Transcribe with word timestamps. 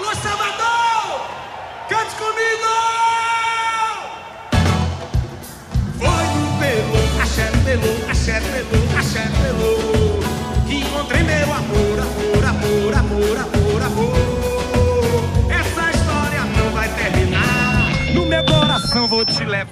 Alô, 0.00 0.14
Salvador! 0.14 1.28
Cante 1.86 2.14
comigo! 2.16 2.72
Foi 5.98 6.24
no 6.40 6.58
pelo, 6.58 7.20
axé 7.20 7.50
pelo, 7.62 8.10
axé 8.10 8.40
pelo, 8.40 8.98
axé 8.98 9.28
pelo. 9.42 10.66
Que 10.66 10.76
encontrei 10.76 11.22
meu 11.22 11.52
amor, 11.52 12.00
amor, 12.00 12.44
amor, 12.46 12.94
amor, 12.94 13.36
amor, 13.36 13.82
amor. 13.82 14.14
Essa 15.50 15.90
história 15.90 16.44
não 16.56 16.72
vai 16.72 16.88
terminar. 16.94 18.14
No 18.14 18.24
meu 18.24 18.42
coração 18.46 19.06
vou 19.06 19.26
te 19.26 19.44
levar. 19.44 19.68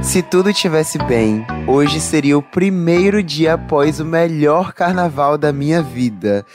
Se 0.00 0.22
tudo 0.22 0.52
tivesse 0.52 0.96
bem, 0.98 1.44
hoje 1.66 2.00
seria 2.00 2.38
o 2.38 2.42
primeiro 2.42 3.20
dia 3.20 3.54
após 3.54 3.98
o 3.98 4.04
melhor 4.04 4.72
carnaval 4.72 5.36
da 5.36 5.52
minha 5.52 5.82
vida. 5.82 6.46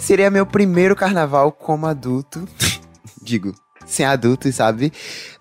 Seria 0.00 0.30
meu 0.30 0.46
primeiro 0.46 0.96
carnaval 0.96 1.52
como 1.52 1.86
adulto. 1.86 2.48
Digo, 3.22 3.54
sem 3.86 4.06
adultos, 4.06 4.54
sabe? 4.54 4.92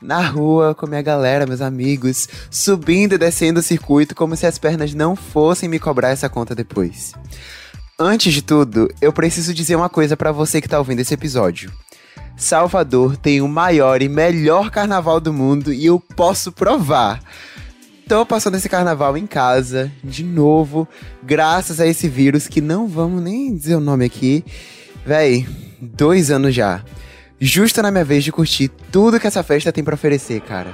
Na 0.01 0.21
rua, 0.21 0.75
com 0.75 0.85
minha 0.85 1.01
galera, 1.01 1.47
meus 1.47 1.61
amigos, 1.61 2.27
subindo 2.51 3.15
e 3.15 3.17
descendo 3.17 3.61
o 3.61 3.63
circuito 3.63 4.13
como 4.13 4.35
se 4.35 4.45
as 4.45 4.59
pernas 4.59 4.93
não 4.93 5.15
fossem 5.15 5.69
me 5.69 5.79
cobrar 5.79 6.09
essa 6.09 6.27
conta 6.27 6.53
depois. 6.53 7.13
Antes 7.97 8.33
de 8.33 8.41
tudo, 8.41 8.89
eu 9.01 9.13
preciso 9.13 9.53
dizer 9.53 9.75
uma 9.75 9.89
coisa 9.89 10.17
para 10.17 10.31
você 10.31 10.61
que 10.61 10.69
tá 10.69 10.77
ouvindo 10.77 10.99
esse 10.99 11.13
episódio. 11.13 11.71
Salvador 12.35 13.17
tem 13.17 13.41
o 13.41 13.47
maior 13.47 14.01
e 14.01 14.09
melhor 14.09 14.69
carnaval 14.69 15.19
do 15.19 15.33
mundo 15.33 15.73
e 15.73 15.85
eu 15.85 15.99
posso 15.99 16.51
provar. 16.51 17.21
Tô 18.09 18.25
passando 18.25 18.55
esse 18.55 18.67
carnaval 18.67 19.15
em 19.15 19.27
casa, 19.27 19.91
de 20.03 20.23
novo, 20.23 20.87
graças 21.21 21.79
a 21.79 21.85
esse 21.85 22.09
vírus 22.09 22.47
que 22.47 22.59
não 22.59 22.87
vamos 22.87 23.21
nem 23.21 23.55
dizer 23.55 23.75
o 23.75 23.79
nome 23.79 24.03
aqui. 24.03 24.43
Véi, 25.05 25.47
dois 25.79 26.31
anos 26.31 26.55
já. 26.55 26.83
Justo 27.39 27.83
na 27.83 27.91
minha 27.91 28.03
vez 28.03 28.23
de 28.23 28.31
curtir 28.31 28.67
tudo 28.91 29.19
que 29.19 29.27
essa 29.27 29.43
festa 29.43 29.71
tem 29.71 29.83
para 29.83 29.93
oferecer, 29.93 30.41
cara. 30.41 30.73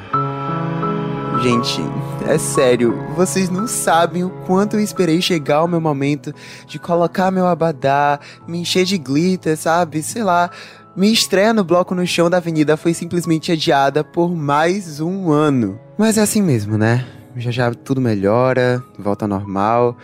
Gente, 1.44 1.82
é 2.26 2.38
sério, 2.38 2.98
vocês 3.18 3.50
não 3.50 3.68
sabem 3.68 4.24
o 4.24 4.30
quanto 4.48 4.78
eu 4.78 4.80
esperei 4.80 5.22
chegar 5.22 5.62
o 5.62 5.68
meu 5.68 5.82
momento 5.82 6.34
de 6.66 6.80
colocar 6.80 7.32
meu 7.32 7.48
abadá, 7.48 8.18
me 8.48 8.60
encher 8.60 8.86
de 8.86 8.98
glitter, 8.98 9.58
sabe? 9.58 10.02
Sei 10.02 10.24
lá, 10.24 10.50
minha 10.96 11.12
estreia 11.12 11.54
no 11.54 11.66
bloco 11.66 11.94
no 11.94 12.08
chão 12.08 12.30
da 12.30 12.38
avenida 12.38 12.78
foi 12.78 12.94
simplesmente 12.94 13.52
adiada 13.52 14.06
por 14.06 14.34
mais 14.34 15.02
um 15.02 15.34
ano. 15.34 15.78
Mas 15.98 16.18
é 16.18 16.22
assim 16.22 16.42
mesmo, 16.42 16.78
né? 16.78 17.06
Já 17.38 17.52
já 17.52 17.74
tudo 17.74 18.00
melhora, 18.00 18.84
volta 18.98 19.26
ao 19.26 19.30
normal. 19.30 19.98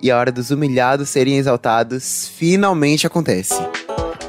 E 0.00 0.10
a 0.10 0.18
hora 0.18 0.32
dos 0.32 0.50
humilhados 0.50 1.08
serem 1.08 1.38
exaltados 1.38 2.28
finalmente 2.36 3.06
acontece. 3.06 3.54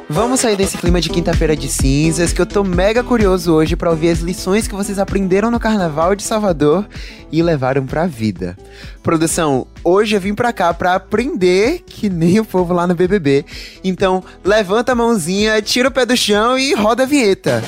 Vamos 0.09 0.41
sair 0.41 0.55
desse 0.55 0.77
clima 0.77 1.01
de 1.01 1.09
quinta-feira 1.09 1.55
de 1.55 1.67
cinzas, 1.67 2.31
que 2.31 2.39
eu 2.39 2.45
tô 2.45 2.63
mega 2.63 3.01
curioso 3.03 3.51
hoje 3.51 3.75
para 3.75 3.89
ouvir 3.89 4.09
as 4.09 4.19
lições 4.19 4.67
que 4.67 4.75
vocês 4.75 4.99
aprenderam 4.99 5.49
no 5.49 5.59
Carnaval 5.59 6.13
de 6.13 6.21
Salvador 6.21 6.85
e 7.31 7.41
levaram 7.41 7.85
pra 7.85 8.05
vida. 8.05 8.55
Produção, 9.01 9.65
hoje 9.83 10.15
eu 10.15 10.21
vim 10.21 10.35
pra 10.35 10.53
cá 10.53 10.71
pra 10.73 10.93
aprender 10.93 11.81
que 11.87 12.09
nem 12.09 12.39
o 12.39 12.45
povo 12.45 12.73
lá 12.73 12.85
no 12.85 12.93
BBB. 12.93 13.45
Então, 13.83 14.23
levanta 14.43 14.91
a 14.91 14.95
mãozinha, 14.95 15.59
tira 15.61 15.87
o 15.87 15.91
pé 15.91 16.05
do 16.05 16.15
chão 16.15 16.59
e 16.59 16.75
roda 16.75 17.03
a 17.03 17.07
vinheta. 17.07 17.63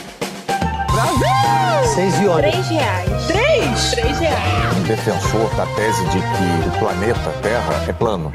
Seis 1.96 2.20
e 2.22 2.28
olha. 2.28 2.52
Três 2.52 2.68
reais. 2.68 3.26
Três? 3.28 3.45
Três 3.56 4.20
reais. 4.20 4.84
defensor 4.86 5.50
da 5.56 5.66
tese 5.68 6.04
de 6.10 6.20
que 6.20 6.68
o 6.68 6.80
planeta 6.80 7.30
Terra 7.42 7.86
é 7.88 7.94
plano. 7.94 8.34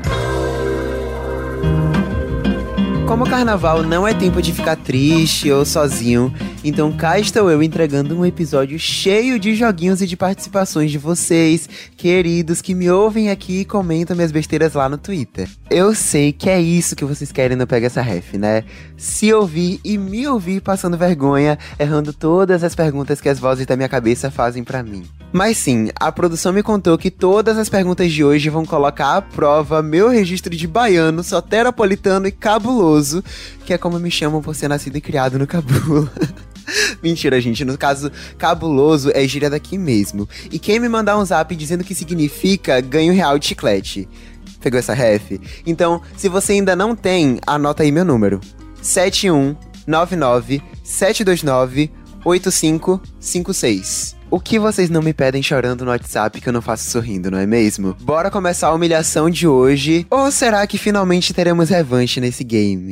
Como 3.07 3.25
o 3.25 3.29
carnaval 3.29 3.83
não 3.83 4.09
é 4.09 4.15
tempo 4.15 4.41
de 4.41 4.51
ficar 4.51 4.77
triste 4.77 5.51
ou 5.51 5.67
sozinho, 5.67 6.33
então 6.63 6.93
cá 6.93 7.19
estou 7.19 7.51
eu 7.51 7.63
entregando 7.63 8.19
um 8.19 8.25
episódio 8.25 8.79
cheio 8.79 9.39
de 9.39 9.55
joguinhos 9.55 10.03
e 10.03 10.07
de 10.07 10.15
participações 10.15 10.91
de 10.91 10.99
vocês, 10.99 11.67
queridos, 11.97 12.61
que 12.61 12.75
me 12.75 12.91
ouvem 12.91 13.31
aqui 13.31 13.61
e 13.61 13.65
comentam 13.65 14.15
minhas 14.15 14.31
besteiras 14.31 14.75
lá 14.75 14.87
no 14.87 14.99
Twitter. 14.99 15.49
Eu 15.71 15.95
sei 15.95 16.33
que 16.33 16.51
é 16.51 16.61
isso 16.61 16.95
que 16.95 17.05
vocês 17.05 17.33
querem 17.33 17.57
no 17.57 17.67
Pega 17.67 17.87
essa 17.87 18.03
Ref, 18.03 18.35
né? 18.35 18.65
Se 18.97 19.33
ouvir 19.33 19.81
e 19.83 19.97
me 19.97 20.27
ouvir 20.27 20.61
passando 20.61 20.99
vergonha, 20.99 21.59
errando 21.79 22.13
todas 22.13 22.63
as 22.63 22.75
perguntas 22.75 23.23
que 23.23 23.29
as 23.31 23.39
vozes 23.39 23.65
da 23.65 23.77
minha 23.77 23.89
cabeça 23.89 24.31
fazem 24.31 24.63
pra 24.63 24.83
mim. 24.83 25.05
Mas 25.33 25.57
sim, 25.57 25.89
a 25.99 26.13
produção 26.13 26.53
me 26.53 26.63
contou 26.63 26.99
que 26.99 27.11
todas 27.11 27.57
as 27.57 27.71
perguntas 27.71 28.13
de 28.13 28.23
hoje 28.23 28.51
vão 28.51 28.67
colocar 28.67 29.17
à 29.17 29.23
prova 29.23 29.83
meu 29.83 30.09
registro 30.09 30.55
de 30.55 30.67
baiano, 30.67 31.23
soteropolitano 31.23 32.27
e 32.27 32.33
cabuloso, 32.33 33.25
que 33.65 33.73
é 33.73 33.79
como 33.79 33.99
me 33.99 34.11
chamam 34.11 34.43
por 34.43 34.55
ser 34.55 34.69
nascido 34.69 34.97
e 34.97 35.01
criado 35.01 35.39
no 35.39 35.47
Cabula. 35.47 36.13
Mentira, 37.03 37.41
gente. 37.41 37.65
No 37.65 37.77
caso, 37.77 38.11
cabuloso 38.39 39.11
é 39.15 39.27
gíria 39.27 39.51
daqui 39.51 39.79
mesmo. 39.79 40.29
E 40.51 40.59
quem 40.59 40.79
me 40.81 40.89
mandar 40.89 41.19
um 41.19 41.25
zap 41.25 41.55
dizendo 41.55 41.85
que 41.85 41.95
significa 41.95 42.81
ganho 42.81 43.13
real 43.13 43.39
de 43.39 43.47
chiclete. 43.47 44.09
Pegou 44.61 44.79
essa 44.79 44.93
ref? 44.93 45.41
Então, 45.67 46.03
se 46.17 46.29
você 46.29 46.53
ainda 46.53 46.77
não 46.77 46.95
tem, 46.95 47.39
anota 47.47 47.83
aí 47.83 47.91
meu 47.91 48.05
número. 48.05 48.41
7199 48.83 50.63
729 50.85 51.91
8556. 52.25 54.17
O 54.31 54.39
que 54.39 54.61
vocês 54.61 54.89
não 54.89 55.03
me 55.03 55.13
pedem 55.13 55.43
chorando 55.43 55.85
no 55.85 55.91
WhatsApp 55.91 56.41
que 56.41 56.49
eu 56.49 56.53
não 56.53 56.63
faço 56.63 56.89
sorrindo, 56.89 57.31
não 57.31 57.39
é 57.39 57.47
mesmo? 57.47 57.97
Bora 58.01 58.31
começar 58.31 58.69
a 58.69 58.75
humilhação 58.75 59.29
de 59.29 59.49
hoje. 59.49 60.07
Ou 60.09 60.31
será 60.31 60.65
que 60.67 60.79
finalmente 60.79 61.35
teremos 61.35 61.69
revanche 61.69 62.21
nesse 62.21 62.45
game? 62.45 62.91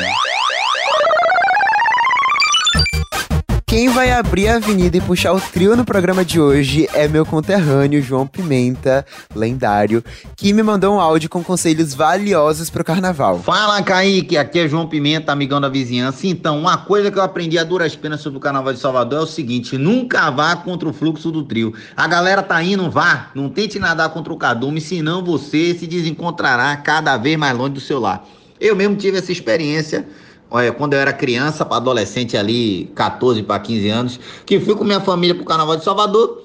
Quem 3.69 3.91
vai 3.91 4.11
abrir 4.11 4.49
a 4.49 4.57
avenida 4.57 4.97
e 4.97 5.01
puxar 5.01 5.35
o 5.35 5.41
trio 5.41 5.77
no 5.77 5.85
programa 5.85 6.25
de 6.25 6.41
hoje 6.41 6.89
é 6.95 7.07
meu 7.07 7.27
conterrâneo 7.27 8.01
João 8.01 8.27
Pimenta, 8.27 9.05
lendário, 9.37 10.03
que 10.35 10.55
me 10.55 10.63
mandou 10.63 10.95
um 10.95 11.01
áudio 11.01 11.29
com 11.29 11.45
conselhos 11.45 11.93
valiosos 11.93 12.71
pro 12.71 12.83
carnaval. 12.83 13.41
Fala, 13.43 13.83
Kaique, 13.83 14.39
aqui 14.39 14.61
é 14.61 14.67
João 14.67 14.89
Pimenta, 14.89 15.33
amigão 15.33 15.61
da 15.61 15.69
vizinhança. 15.69 16.27
Então, 16.27 16.59
uma 16.59 16.79
coisa 16.79 17.11
que 17.11 17.19
eu 17.19 17.23
aprendi 17.23 17.59
a 17.59 17.63
duras 17.63 17.95
penas 17.95 18.23
sobre 18.23 18.39
o 18.39 18.41
Carnaval 18.41 18.73
de 18.73 18.81
Salvador 18.81 19.21
é 19.21 19.23
o 19.25 19.27
seguinte, 19.27 19.77
nunca 19.77 20.31
vá 20.31 20.57
contra 20.57 20.89
o 20.89 20.93
fluxo 20.93 21.31
do 21.31 21.43
trio. 21.43 21.75
A 21.95 22.09
galera 22.09 22.43
tá 22.43 22.63
indo, 22.63 22.91
vá, 22.91 23.31
não 23.35 23.51
tente 23.51 23.79
nadar 23.79 24.09
contra 24.09 24.33
o 24.33 24.39
cadume, 24.39 24.81
senão 24.81 25.23
você 25.23 25.75
se 25.75 25.87
desencontrará 25.87 26.75
cada 26.79 27.19
vez 27.19 27.37
mais 27.37 27.55
longe 27.55 27.75
do 27.75 27.81
seu 27.81 28.01
lar. 28.01 28.25
Eu 28.59 28.75
mesmo 28.75 28.97
tive 28.97 29.19
essa 29.19 29.31
experiência 29.31 30.07
Olha, 30.51 30.73
quando 30.73 30.95
eu 30.95 30.99
era 30.99 31.13
criança, 31.13 31.65
para 31.65 31.77
adolescente 31.77 32.37
ali, 32.37 32.91
14 32.95 33.43
para 33.43 33.61
15 33.61 33.89
anos, 33.91 34.21
que 34.47 34.59
fui 34.59 34.75
com 34.75 34.83
minha 34.83 35.01
família 35.01 35.35
pro 35.35 35.45
Carnaval 35.45 35.77
de 35.77 35.85
Salvador. 35.85 36.43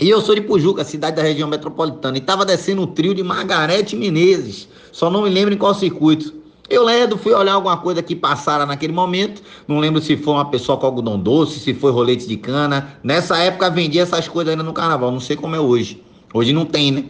E 0.00 0.08
eu 0.08 0.20
sou 0.20 0.34
de 0.34 0.40
Pujuca, 0.40 0.84
cidade 0.84 1.16
da 1.16 1.22
região 1.22 1.48
metropolitana. 1.48 2.16
E 2.16 2.20
tava 2.20 2.44
descendo 2.44 2.82
o 2.82 2.86
trio 2.86 3.14
de 3.14 3.22
Margarete 3.22 3.96
Menezes. 3.96 4.68
Só 4.90 5.10
não 5.10 5.22
me 5.22 5.30
lembro 5.30 5.52
em 5.52 5.58
qual 5.58 5.74
circuito. 5.74 6.34
Eu 6.70 6.84
lembro, 6.84 7.18
fui 7.18 7.32
olhar 7.34 7.54
alguma 7.54 7.76
coisa 7.76 8.02
que 8.02 8.16
passara 8.16 8.64
naquele 8.64 8.92
momento. 8.92 9.42
Não 9.68 9.78
lembro 9.78 10.00
se 10.00 10.16
foi 10.16 10.34
uma 10.34 10.48
pessoa 10.48 10.78
com 10.78 10.86
algodão 10.86 11.18
doce, 11.18 11.60
se 11.60 11.74
foi 11.74 11.92
rolete 11.92 12.26
de 12.26 12.36
cana. 12.36 12.96
Nessa 13.02 13.36
época 13.38 13.68
vendia 13.68 14.02
essas 14.02 14.26
coisas 14.26 14.52
ainda 14.52 14.62
no 14.62 14.72
carnaval. 14.72 15.10
Não 15.10 15.20
sei 15.20 15.36
como 15.36 15.54
é 15.54 15.60
hoje. 15.60 16.02
Hoje 16.32 16.52
não 16.52 16.64
tem, 16.64 16.90
né? 16.90 17.04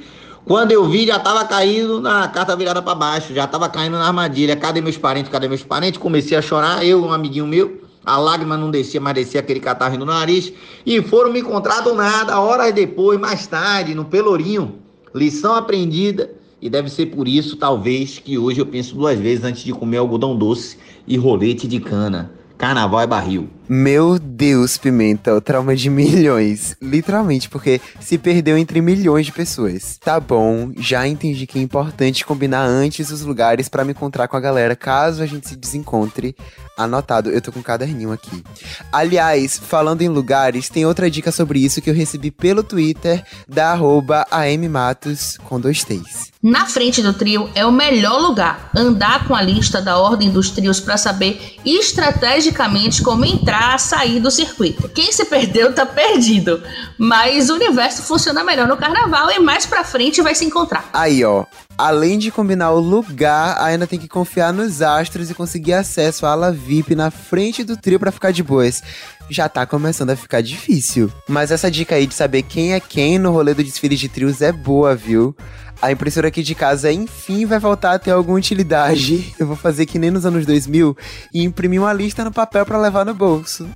Quando 0.44 0.72
eu 0.72 0.84
vi, 0.88 1.06
já 1.06 1.20
tava 1.20 1.44
caindo 1.44 2.00
na 2.00 2.26
carta 2.26 2.56
virada 2.56 2.82
para 2.82 2.96
baixo, 2.96 3.32
já 3.32 3.46
tava 3.46 3.68
caindo 3.68 3.92
na 3.92 4.06
armadilha. 4.06 4.56
Cadê 4.56 4.80
meus 4.80 4.98
parentes? 4.98 5.30
Cadê 5.30 5.46
meus 5.46 5.62
parentes? 5.62 5.98
Comecei 5.98 6.36
a 6.36 6.42
chorar, 6.42 6.84
eu, 6.84 7.04
um 7.04 7.12
amiguinho 7.12 7.46
meu. 7.46 7.80
A 8.04 8.18
lágrima 8.18 8.56
não 8.56 8.68
descia, 8.68 9.00
mas 9.00 9.14
descia 9.14 9.38
aquele 9.38 9.60
catarro 9.60 9.96
no 9.96 10.04
nariz. 10.04 10.52
E 10.84 11.00
foram 11.00 11.32
me 11.32 11.38
encontrar 11.38 11.82
do 11.82 11.94
nada, 11.94 12.40
horas 12.40 12.72
depois, 12.72 13.20
mais 13.20 13.46
tarde, 13.46 13.94
no 13.94 14.04
Pelourinho. 14.04 14.80
Lição 15.14 15.54
aprendida. 15.54 16.32
E 16.60 16.68
deve 16.68 16.90
ser 16.90 17.06
por 17.06 17.28
isso, 17.28 17.56
talvez, 17.56 18.18
que 18.18 18.36
hoje 18.36 18.60
eu 18.60 18.66
penso 18.66 18.96
duas 18.96 19.18
vezes 19.18 19.44
antes 19.44 19.62
de 19.62 19.72
comer 19.72 19.98
algodão 19.98 20.36
doce 20.36 20.76
e 21.06 21.16
rolete 21.16 21.68
de 21.68 21.78
cana. 21.78 22.32
Carnaval 22.58 23.00
é 23.00 23.06
barril. 23.06 23.48
Meu 23.74 24.18
Deus, 24.18 24.76
Pimenta, 24.76 25.34
o 25.34 25.40
trauma 25.40 25.74
de 25.74 25.88
milhões. 25.88 26.76
Literalmente, 26.78 27.48
porque 27.48 27.80
se 28.00 28.18
perdeu 28.18 28.58
entre 28.58 28.82
milhões 28.82 29.24
de 29.24 29.32
pessoas. 29.32 29.96
Tá 29.96 30.20
bom, 30.20 30.70
já 30.76 31.08
entendi 31.08 31.46
que 31.46 31.58
é 31.58 31.62
importante 31.62 32.26
combinar 32.26 32.66
antes 32.66 33.10
os 33.10 33.22
lugares 33.22 33.70
para 33.70 33.82
me 33.82 33.92
encontrar 33.92 34.28
com 34.28 34.36
a 34.36 34.40
galera, 34.40 34.76
caso 34.76 35.22
a 35.22 35.26
gente 35.26 35.48
se 35.48 35.56
desencontre. 35.56 36.36
Anotado, 36.76 37.30
eu 37.30 37.40
tô 37.40 37.50
com 37.50 37.60
um 37.60 37.62
caderninho 37.62 38.12
aqui. 38.12 38.44
Aliás, 38.92 39.58
falando 39.58 40.02
em 40.02 40.08
lugares, 40.08 40.68
tem 40.68 40.84
outra 40.84 41.10
dica 41.10 41.32
sobre 41.32 41.58
isso 41.58 41.80
que 41.80 41.88
eu 41.88 41.94
recebi 41.94 42.30
pelo 42.30 42.62
Twitter 42.62 43.24
da 43.48 43.72
ammatos 43.72 45.38
com 45.44 45.58
dois 45.58 45.82
T's. 45.82 46.30
Na 46.42 46.66
frente 46.66 47.00
do 47.00 47.14
trio 47.14 47.48
é 47.54 47.64
o 47.64 47.70
melhor 47.70 48.20
lugar. 48.20 48.70
Andar 48.74 49.28
com 49.28 49.34
a 49.34 49.40
lista 49.40 49.80
da 49.80 49.96
ordem 49.96 50.30
dos 50.30 50.50
trios 50.50 50.80
para 50.80 50.96
saber 50.96 51.56
estrategicamente 51.64 53.00
como 53.00 53.24
entrar 53.24 53.61
sair 53.78 54.20
do 54.20 54.30
circuito. 54.30 54.88
Quem 54.88 55.12
se 55.12 55.24
perdeu 55.24 55.72
tá 55.72 55.86
perdido. 55.86 56.62
Mas 56.98 57.50
o 57.50 57.54
universo 57.54 58.02
funciona 58.02 58.44
melhor 58.44 58.68
no 58.68 58.76
carnaval 58.76 59.30
e 59.30 59.38
mais 59.38 59.66
pra 59.66 59.84
frente 59.84 60.22
vai 60.22 60.34
se 60.34 60.44
encontrar. 60.44 60.88
Aí, 60.92 61.24
ó. 61.24 61.44
Além 61.76 62.18
de 62.18 62.30
combinar 62.30 62.72
o 62.72 62.78
lugar, 62.78 63.56
ainda 63.60 63.86
tem 63.86 63.98
que 63.98 64.06
confiar 64.06 64.52
nos 64.52 64.82
astros 64.82 65.30
e 65.30 65.34
conseguir 65.34 65.72
acesso 65.72 66.26
à 66.26 66.30
ala 66.30 66.52
VIP 66.52 66.94
na 66.94 67.10
frente 67.10 67.64
do 67.64 67.76
trio 67.76 67.98
pra 67.98 68.12
ficar 68.12 68.30
de 68.30 68.42
boas. 68.42 68.82
Já 69.28 69.48
tá 69.48 69.64
começando 69.64 70.10
a 70.10 70.16
ficar 70.16 70.42
difícil. 70.42 71.10
Mas 71.26 71.50
essa 71.50 71.70
dica 71.70 71.94
aí 71.94 72.06
de 72.06 72.14
saber 72.14 72.42
quem 72.42 72.74
é 72.74 72.80
quem 72.80 73.18
no 73.18 73.32
rolê 73.32 73.54
do 73.54 73.64
desfile 73.64 73.96
de 73.96 74.08
trios 74.08 74.42
é 74.42 74.52
boa, 74.52 74.94
viu? 74.94 75.34
A 75.82 75.90
impressora 75.90 76.28
aqui 76.28 76.44
de 76.44 76.54
casa, 76.54 76.92
enfim, 76.92 77.44
vai 77.44 77.58
voltar 77.58 77.94
a 77.94 77.98
ter 77.98 78.12
alguma 78.12 78.38
utilidade. 78.38 79.34
Eu 79.36 79.48
vou 79.48 79.56
fazer 79.56 79.84
que 79.84 79.98
nem 79.98 80.12
nos 80.12 80.24
anos 80.24 80.46
2000 80.46 80.96
e 81.34 81.42
imprimir 81.42 81.80
uma 81.80 81.92
lista 81.92 82.22
no 82.22 82.30
papel 82.30 82.64
para 82.64 82.78
levar 82.78 83.04
no 83.04 83.12
bolso. 83.12 83.68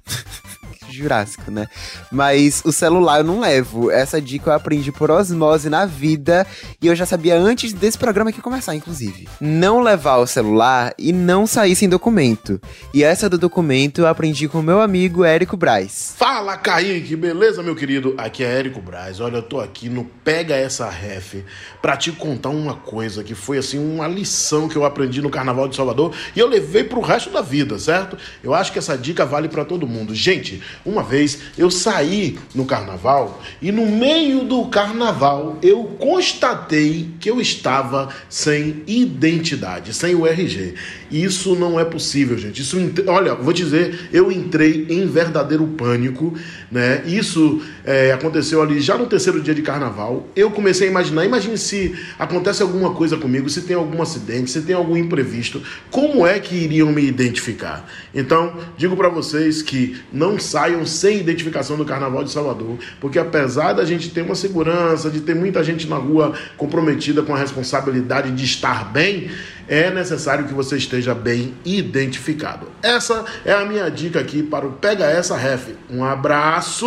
Jurássico, 0.97 1.51
né? 1.51 1.67
Mas 2.11 2.63
o 2.65 2.73
celular 2.73 3.19
eu 3.19 3.25
não 3.25 3.41
levo. 3.41 3.91
Essa 3.91 4.21
dica 4.21 4.51
eu 4.51 4.55
aprendi 4.55 4.91
por 4.93 5.11
osmose 5.11 5.69
na 5.69 5.87
vida 5.87 6.47
e 6.81 6.87
eu 6.87 6.95
já 6.95 7.07
sabia 7.07 7.37
antes 7.37 7.73
desse 7.73 7.99
programa 7.99 8.31
aqui 8.31 8.41
começar, 8.41 8.75
inclusive. 8.75 9.29
Não 9.41 9.81
levar 9.81 10.17
o 10.17 10.27
celular 10.27 10.95
e 10.99 11.13
não 11.13 11.47
sair 11.47 11.77
sem 11.77 11.89
documento. 11.89 12.61
E 12.93 13.03
essa 13.03 13.29
do 13.29 13.39
documento 13.39 14.01
eu 14.01 14.07
aprendi 14.07 14.49
com 14.49 14.63
meu 14.63 14.81
amigo 14.81 15.25
Érico 15.25 15.57
Braz. 15.57 16.15
Fala, 16.17 16.57
Kaique, 16.57 17.17
beleza, 17.17 17.63
meu 17.63 17.75
querido? 17.75 18.15
Aqui 18.19 18.43
é 18.43 18.59
Érico 18.59 18.81
Braz. 18.81 19.21
Olha, 19.21 19.37
eu 19.37 19.43
tô 19.43 19.61
aqui 19.61 19.89
no 19.89 20.05
Pega 20.05 20.55
Essa 20.55 20.89
Ref 20.89 21.37
pra 21.81 21.97
te 21.97 22.13
contar 22.13 22.51
uma 22.51 22.75
coisa 22.75 23.23
que 23.23 23.35
foi, 23.35 23.59
assim, 23.59 23.79
uma 23.79 24.09
lição 24.09 24.69
que 24.69 24.77
eu 24.77 24.85
aprendi 24.85 25.21
no 25.21 25.31
Carnaval 25.31 25.69
de 25.69 25.77
Salvador 25.77 26.15
e 26.35 26.41
eu 26.41 26.49
levei 26.49 26.85
pro 26.85 27.01
resto 27.01 27.31
da 27.31 27.41
vida, 27.41 27.79
certo? 27.79 28.17
Eu 28.43 28.55
acho 28.55 28.73
que 28.73 28.79
essa 28.79 28.97
dica 28.97 29.25
vale 29.25 29.49
para 29.49 29.65
todo 29.65 29.87
mundo. 29.87 30.15
Gente, 30.15 30.63
uma 30.87 31.03
vez 31.03 31.38
eu 31.59 31.71
saí 31.71 32.38
no 32.55 32.65
carnaval 32.65 33.43
e 33.61 33.73
no 33.73 33.87
meio 33.87 34.44
do 34.44 34.67
carnaval 34.67 35.59
eu 35.62 35.85
constatei 35.99 37.11
que 37.19 37.29
eu 37.29 37.41
estava 37.41 38.09
sem 38.29 38.83
identidade, 38.87 39.93
sem 39.93 40.15
o 40.15 40.27
RG. 40.27 40.75
Isso 41.11 41.55
não 41.55 41.79
é 41.79 41.85
possível, 41.85 42.38
gente. 42.38 42.62
Isso, 42.62 42.79
olha, 43.06 43.35
vou 43.35 43.53
dizer, 43.53 44.09
eu 44.12 44.31
entrei 44.31 44.87
em 44.88 45.06
verdadeiro 45.06 45.67
pânico, 45.67 46.35
né? 46.71 47.03
Isso 47.07 47.63
é, 47.85 48.13
aconteceu 48.13 48.61
ali 48.63 48.81
já 48.81 48.97
no 48.99 49.07
terceiro 49.07 49.41
dia 49.41 49.55
de 49.55 49.63
carnaval. 49.63 50.27
Eu 50.35 50.51
comecei 50.51 50.89
a 50.89 50.91
imaginar, 50.91 51.25
imagine 51.25 51.57
se 51.57 51.95
acontece 52.19 52.63
alguma 52.63 52.93
coisa 52.93 53.17
comigo, 53.17 53.49
se 53.49 53.63
tem 53.63 53.77
algum 53.77 54.03
acidente, 54.03 54.51
se 54.51 54.63
tem 54.63 54.75
algum 54.75 54.97
imprevisto, 54.97 55.63
como 55.91 56.27
é 56.27 56.39
que 56.39 56.55
iriam 56.55 56.91
me 56.93 57.05
identificar? 57.05 57.89
Então, 58.15 58.57
digo 58.77 58.97
para 58.97 59.09
vocês 59.09 59.63
que 59.63 59.97
não 60.13 60.39
saiam 60.39 60.85
sem 60.85 61.21
identificação 61.21 61.77
do 61.77 61.85
Carnaval 61.85 62.25
de 62.25 62.31
Salvador, 62.31 62.79
porque 63.01 63.19
apesar 63.19 63.73
da 63.73 63.85
gente 63.85 64.11
ter 64.11 64.23
uma 64.23 64.35
segurança, 64.35 65.11
de 65.11 65.21
ter 65.21 65.35
muita 65.35 65.62
gente 65.62 65.87
na 65.89 65.97
rua 65.97 66.35
comprometida 66.57 67.23
com 67.23 67.35
a 67.35 67.39
responsabilidade 67.39 68.31
de 68.33 68.45
estar 68.45 68.93
bem, 68.93 69.31
é 69.69 69.91
necessário 69.91 70.47
que 70.47 70.55
você 70.55 70.77
esteja 70.77 71.15
bem 71.15 71.55
identificado. 71.65 72.69
Essa 72.83 73.25
é 73.45 73.53
a 73.53 73.65
minha 73.65 73.91
dica 73.91 74.21
aqui 74.21 74.43
para 74.43 74.67
o 74.67 74.73
Pega 74.73 75.05
Essa 75.05 75.37
Ref. 75.37 75.71
Um 75.91 76.05
abraço 76.05 76.87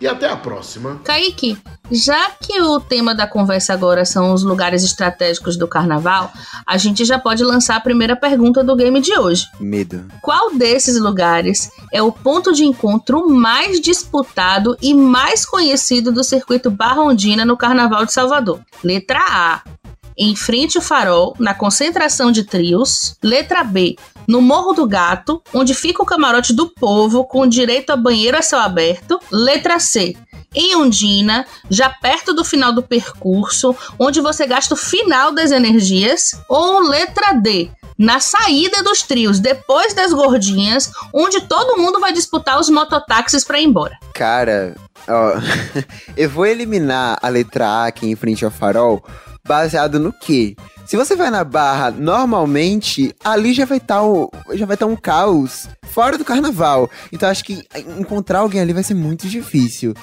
e 0.00 0.06
até 0.06 0.28
a 0.28 0.36
próxima. 0.36 1.00
Kaique, 1.02 1.58
já 1.90 2.30
que 2.40 2.60
o 2.60 2.78
tema 2.78 3.14
da 3.14 3.26
conversa 3.26 3.72
agora 3.72 4.04
são 4.04 4.32
os 4.32 4.42
lugares 4.42 4.84
estratégicos 4.84 5.56
do 5.56 5.66
carnaval, 5.66 6.32
a 6.66 6.76
gente 6.76 7.04
já 7.04 7.18
pode 7.18 7.42
lançar 7.42 7.76
a 7.76 7.80
primeira 7.80 8.14
pergunta 8.14 8.62
do 8.62 8.76
game 8.76 9.00
de 9.00 9.18
hoje. 9.18 9.46
Medo. 9.58 10.06
Qual 10.22 10.54
desses 10.54 11.00
lugares 11.00 11.70
é 11.92 12.02
o 12.02 12.12
ponto 12.12 12.52
de 12.52 12.64
encontro 12.64 13.28
mais 13.28 13.80
disputado 13.80 14.76
e 14.80 14.94
mais 14.94 15.44
conhecido 15.44 16.12
do 16.12 16.22
circuito 16.22 16.70
Barrondina 16.70 17.44
no 17.44 17.56
Carnaval 17.56 18.04
de 18.06 18.12
Salvador? 18.12 18.60
Letra 18.84 19.20
A. 19.28 19.62
Em 20.18 20.34
frente 20.34 20.76
ao 20.76 20.82
farol, 20.82 21.36
na 21.38 21.54
concentração 21.54 22.32
de 22.32 22.42
trios. 22.42 23.16
Letra 23.22 23.62
B 23.62 23.96
no 24.26 24.42
Morro 24.42 24.74
do 24.74 24.86
Gato, 24.86 25.40
onde 25.54 25.72
fica 25.72 26.02
o 26.02 26.06
camarote 26.06 26.52
do 26.52 26.68
povo 26.68 27.24
com 27.24 27.46
direito 27.46 27.90
a 27.90 27.96
banheiro 27.96 28.36
a 28.36 28.42
céu 28.42 28.58
aberto. 28.58 29.18
Letra 29.32 29.78
C. 29.78 30.14
Em 30.54 30.76
Ondina, 30.76 31.46
já 31.70 31.88
perto 31.88 32.34
do 32.34 32.44
final 32.44 32.72
do 32.72 32.82
percurso, 32.82 33.74
onde 33.98 34.20
você 34.20 34.46
gasta 34.46 34.74
o 34.74 34.76
final 34.76 35.32
das 35.32 35.50
energias. 35.50 36.32
Ou 36.48 36.80
letra 36.80 37.32
D. 37.32 37.70
Na 37.96 38.20
saída 38.20 38.82
dos 38.82 39.02
trios, 39.02 39.40
depois 39.40 39.94
das 39.94 40.12
gordinhas, 40.12 40.92
onde 41.12 41.40
todo 41.42 41.80
mundo 41.80 41.98
vai 41.98 42.12
disputar 42.12 42.60
os 42.60 42.68
mototáxis 42.68 43.44
para 43.44 43.60
ir 43.60 43.64
embora. 43.64 43.98
Cara, 44.14 44.76
ó, 45.08 45.32
eu 46.16 46.30
vou 46.30 46.46
eliminar 46.46 47.18
a 47.20 47.28
letra 47.28 47.66
A 47.66 47.86
aqui 47.86 48.06
em 48.08 48.14
frente 48.14 48.44
ao 48.44 48.50
farol, 48.50 49.02
baseado 49.48 49.98
no 49.98 50.12
quê? 50.12 50.54
Se 50.86 50.96
você 50.96 51.16
vai 51.16 51.30
na 51.30 51.42
barra 51.42 51.90
normalmente, 51.90 53.14
ali 53.24 53.52
já 53.54 53.64
vai 53.64 53.78
estar 53.78 54.00
tá 54.00 54.54
já 54.54 54.66
vai 54.66 54.74
estar 54.74 54.86
tá 54.86 54.92
um 54.92 54.96
caos 54.96 55.66
fora 55.90 56.18
do 56.18 56.24
carnaval. 56.24 56.88
Então 57.10 57.28
acho 57.28 57.42
que 57.44 57.66
encontrar 57.98 58.40
alguém 58.40 58.60
ali 58.60 58.72
vai 58.72 58.82
ser 58.84 58.94
muito 58.94 59.26
difícil. 59.26 59.94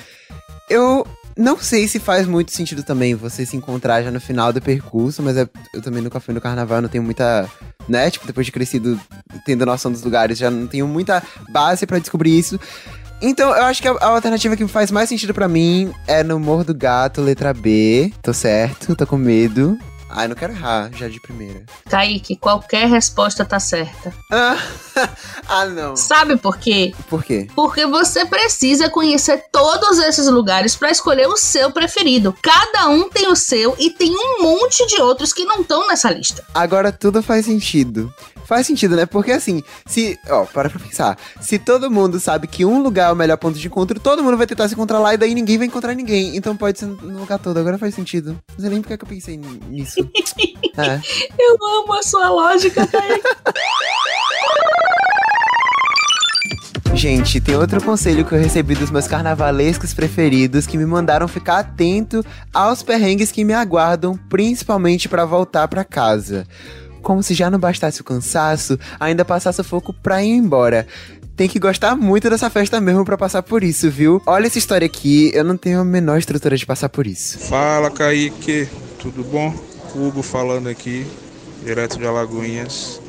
Eu 0.68 1.06
não 1.38 1.60
sei 1.60 1.88
se 1.88 2.00
faz 2.00 2.26
muito 2.26 2.52
sentido 2.52 2.82
também 2.82 3.14
você 3.14 3.46
se 3.46 3.56
encontrar 3.56 4.02
já 4.02 4.10
no 4.10 4.22
final 4.22 4.52
do 4.52 4.62
percurso, 4.62 5.22
mas 5.22 5.38
é, 5.38 5.48
eu 5.74 5.82
também 5.82 6.02
nunca 6.02 6.20
fui 6.20 6.34
no 6.34 6.42
carnaval, 6.42 6.82
não 6.82 6.90
tenho 6.90 7.04
muita, 7.04 7.50
né, 7.90 8.10
tipo, 8.10 8.26
depois 8.26 8.46
de 8.46 8.54
crescido, 8.54 9.00
tendo 9.46 9.66
noção 9.66 9.92
dos 9.92 10.02
lugares, 10.02 10.38
já 10.38 10.50
não 10.50 10.66
tenho 10.66 10.88
muita 10.88 11.22
base 11.50 11.86
para 11.86 12.00
descobrir 12.00 12.38
isso. 12.38 12.60
Então, 13.22 13.50
eu 13.56 13.64
acho 13.64 13.82
que 13.82 13.88
a, 13.88 13.92
a 13.94 14.08
alternativa 14.08 14.56
que 14.56 14.68
faz 14.68 14.92
mais 14.92 15.10
sentido 15.10 15.34
para 15.34 15.48
mim 15.48 15.92
é 16.08 16.24
no 16.24 16.40
Morro 16.40 16.64
do 16.64 16.74
Gato, 16.76 17.22
letra 17.22 17.54
B. 17.54 18.12
Tô 18.22 18.34
certo, 18.34 18.96
tô 18.96 19.08
com 19.08 19.18
medo. 19.18 19.78
Ai, 20.16 20.30
não 20.30 20.36
quero 20.36 20.54
errar 20.54 20.90
já 20.94 21.10
de 21.10 21.20
primeira. 21.20 21.66
Kaique, 21.90 22.38
qualquer 22.38 22.88
resposta 22.88 23.44
tá 23.44 23.60
certa. 23.60 24.14
Ah, 24.32 24.58
ah, 25.50 25.66
não. 25.66 25.98
Sabe 25.98 26.38
por 26.38 26.58
quê? 26.58 26.94
Por 27.10 27.22
quê? 27.22 27.50
Porque 27.54 27.86
você 27.86 28.26
precisa 28.26 28.90
conhecer 28.90 29.44
todos 29.52 30.00
esses 30.00 30.28
lugares 30.28 30.74
para 30.74 30.90
escolher 30.90 31.28
o 31.28 31.36
seu 31.36 31.70
preferido. 31.70 32.34
Cada 32.42 32.88
um 32.88 33.10
tem 33.10 33.28
o 33.28 33.36
seu 33.36 33.76
e 33.78 33.90
tem 33.90 34.16
um 34.16 34.42
monte 34.42 34.88
de 34.88 35.02
outros 35.02 35.34
que 35.34 35.44
não 35.44 35.60
estão 35.60 35.86
nessa 35.88 36.10
lista. 36.10 36.46
Agora 36.54 36.94
tudo 36.94 37.22
faz 37.22 37.46
sentido. 37.46 38.14
Faz 38.46 38.68
sentido, 38.68 38.96
né? 38.96 39.06
Porque 39.06 39.32
assim, 39.32 39.64
se. 39.88 40.18
Ó, 40.30 40.46
para 40.46 40.70
pra 40.70 40.80
pensar. 40.80 41.18
Se 41.42 41.58
todo 41.58 41.90
mundo 41.90 42.20
sabe 42.20 42.48
que 42.48 42.64
um 42.64 42.82
lugar 42.82 43.10
é 43.10 43.12
o 43.12 43.16
melhor 43.16 43.38
ponto 43.38 43.58
de 43.58 43.68
encontro, 43.68 44.00
todo 44.00 44.24
mundo 44.24 44.38
vai 44.38 44.46
tentar 44.46 44.68
se 44.68 44.76
encontrar 44.76 45.00
lá 45.00 45.14
e 45.14 45.18
daí 45.18 45.34
ninguém 45.34 45.58
vai 45.58 45.68
encontrar 45.68 45.96
ninguém. 45.96 46.38
Então 46.38 46.56
pode 46.56 46.78
ser 46.78 46.86
no 46.86 47.20
lugar 47.20 47.40
todo. 47.40 47.58
Agora 47.58 47.78
faz 47.78 47.96
sentido. 47.96 48.40
Não 48.52 48.60
sei 48.60 48.70
nem 48.70 48.82
porque 48.82 48.98
que 48.98 49.04
eu 49.04 49.10
pensei 49.10 49.38
nisso. 49.38 50.05
É. 50.78 51.02
Eu 51.38 51.58
amo 51.62 51.94
a 51.94 52.04
sua 52.04 52.30
lógica, 52.30 52.88
Gente, 56.94 57.42
tem 57.42 57.58
outro 57.58 57.84
conselho 57.84 58.24
que 58.24 58.34
eu 58.34 58.40
recebi 58.40 58.74
dos 58.74 58.90
meus 58.90 59.06
carnavalescos 59.06 59.94
preferidos 59.94 60.66
que 60.66 60.78
me 60.78 60.86
mandaram 60.86 61.28
ficar 61.28 61.60
atento 61.60 62.26
aos 62.54 62.82
perrengues 62.82 63.32
que 63.32 63.44
me 63.44 63.54
aguardam, 63.54 64.18
principalmente 64.30 65.10
para 65.10 65.26
voltar 65.26 65.68
para 65.68 65.84
casa 65.84 66.48
como 67.06 67.22
se 67.22 67.36
já 67.36 67.52
não 67.52 67.60
bastasse 67.60 68.02
o 68.02 68.04
cansaço, 68.04 68.80
ainda 69.00 69.24
passasse 69.24 69.62
o 69.62 69.64
foco 69.64 69.94
pra 69.94 70.24
ir 70.24 70.32
embora. 70.32 70.88
Tem 71.38 71.48
que 71.48 71.60
gostar 71.60 71.96
muito 71.96 72.30
dessa 72.30 72.50
festa 72.50 72.82
mesmo 72.82 73.06
para 73.06 73.16
passar 73.16 73.44
por 73.44 73.64
isso, 73.64 73.92
viu? 73.92 74.20
Olha 74.26 74.48
essa 74.48 74.58
história 74.58 74.88
aqui, 74.88 75.30
eu 75.34 75.44
não 75.44 75.56
tenho 75.56 75.82
a 75.82 75.86
menor 75.86 76.18
estrutura 76.18 76.58
de 76.58 76.66
passar 76.66 76.90
por 76.90 77.06
isso. 77.06 77.38
Fala, 77.38 77.92
Kaique, 77.92 78.68
tudo 78.98 79.24
bom? 79.24 79.54
Hugo 79.96 80.22
falando 80.22 80.68
aqui, 80.68 81.08
direto 81.64 81.98
de 81.98 82.06
Alagoinhas. 82.06 83.02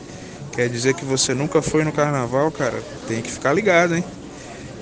Quer 0.53 0.69
dizer 0.69 0.95
que 0.95 1.05
você 1.05 1.35
nunca 1.35 1.61
foi 1.61 1.85
no 1.85 1.93
carnaval, 1.93 2.51
cara? 2.51 2.81
Tem 3.09 3.21
que 3.21 3.31
ficar 3.31 3.53
ligado, 3.53 3.97
hein? 3.97 4.05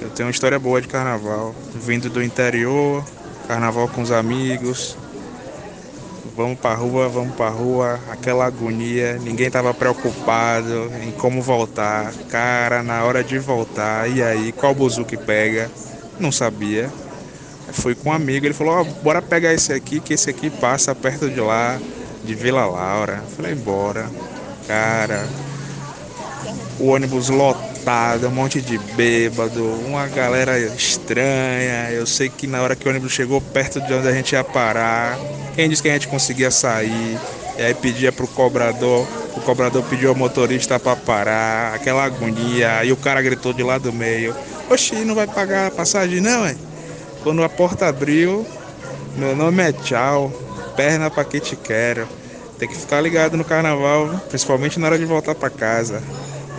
Eu 0.01 0.11
tenho 0.11 0.27
uma 0.27 0.33
história 0.33 0.59
boa 0.59 0.81
de 0.81 0.87
carnaval. 0.87 1.55
Vindo 1.75 2.11
do 2.11 2.23
interior, 2.23 3.05
carnaval 3.49 3.89
com 3.89 4.03
os 4.03 4.13
amigos, 4.13 4.97
vamos 6.37 6.59
pra 6.59 6.75
rua, 6.75 7.09
vamos 7.09 7.35
pra 7.35 7.49
rua, 7.49 7.99
aquela 8.11 8.45
agonia, 8.45 9.19
ninguém 9.19 9.51
tava 9.51 9.73
preocupado 9.73 10.91
em 11.03 11.11
como 11.13 11.41
voltar. 11.41 12.13
Cara, 12.29 12.83
na 12.83 13.03
hora 13.05 13.25
de 13.25 13.39
voltar, 13.39 14.11
e 14.11 14.23
aí, 14.23 14.53
qual 14.53 14.75
buzu 14.75 15.05
que 15.05 15.17
pega? 15.17 15.71
Não 16.21 16.31
sabia. 16.31 16.91
Fui 17.73 17.95
com 17.95 18.11
um 18.11 18.13
amigo, 18.13 18.47
ele 18.47 18.55
falou, 18.55 18.75
ó, 18.75 18.81
oh, 18.83 18.85
bora 19.03 19.23
pegar 19.23 19.53
esse 19.53 19.73
aqui, 19.73 20.01
que 20.01 20.15
esse 20.15 20.29
aqui 20.31 20.51
passa 20.51 20.95
perto 20.95 21.29
de 21.29 21.41
lá, 21.41 21.81
de 22.25 22.35
Vila 22.35 22.67
Laura. 22.67 23.23
Falei, 23.37 23.55
bora. 23.55 24.11
Cara, 24.67 25.29
o 26.79 26.89
ônibus 26.89 27.29
lotado, 27.29 28.29
um 28.29 28.31
monte 28.31 28.61
de 28.61 28.79
bêbado, 28.79 29.65
uma 29.87 30.07
galera 30.09 30.59
estranha. 30.59 31.91
Eu 31.91 32.07
sei 32.07 32.29
que 32.29 32.47
na 32.47 32.63
hora 32.63 32.75
que 32.75 32.87
o 32.87 32.91
ônibus 32.91 33.13
chegou 33.13 33.41
perto 33.41 33.81
de 33.81 33.93
onde 33.93 34.09
a 34.09 34.13
gente 34.13 34.33
ia 34.33 34.43
parar, 34.43 35.19
quem 35.55 35.69
disse 35.69 35.83
que 35.83 35.89
a 35.89 35.93
gente 35.93 36.09
conseguia 36.09 36.51
sair? 36.51 37.19
E 37.57 37.63
aí 37.63 37.75
pedia 37.75 38.11
pro 38.11 38.27
cobrador, 38.27 39.07
o 39.37 39.41
cobrador 39.41 39.83
pediu 39.85 40.09
ao 40.09 40.15
motorista 40.15 40.81
pra 40.81 40.97
parar, 40.97 41.75
aquela 41.75 42.03
agonia, 42.03 42.79
aí 42.79 42.91
o 42.91 42.97
cara 42.97 43.23
gritou 43.23 43.53
de 43.53 43.63
lá 43.63 43.79
do 43.79 43.93
meio, 43.93 44.35
oxi, 44.69 44.97
não 45.05 45.15
vai 45.15 45.29
pagar 45.29 45.69
a 45.69 45.71
passagem 45.71 46.21
não, 46.21 46.49
hein? 46.49 46.57
Quando 47.23 47.45
a 47.45 47.49
porta 47.49 47.87
abriu, 47.87 48.45
meu 49.17 49.37
nome 49.37 49.63
é 49.63 49.73
tchau, 49.73 50.33
perna 50.77 51.11
pra 51.11 51.25
que 51.25 51.41
te 51.41 51.57
quero. 51.57 52.07
Tem 52.59 52.69
que 52.69 52.77
ficar 52.77 53.01
ligado 53.01 53.37
no 53.37 53.45
carnaval, 53.45 54.21
principalmente 54.29 54.79
na 54.79 54.87
hora 54.87 54.99
de 54.99 55.05
voltar 55.05 55.35
pra 55.35 55.51
casa. 55.51 56.03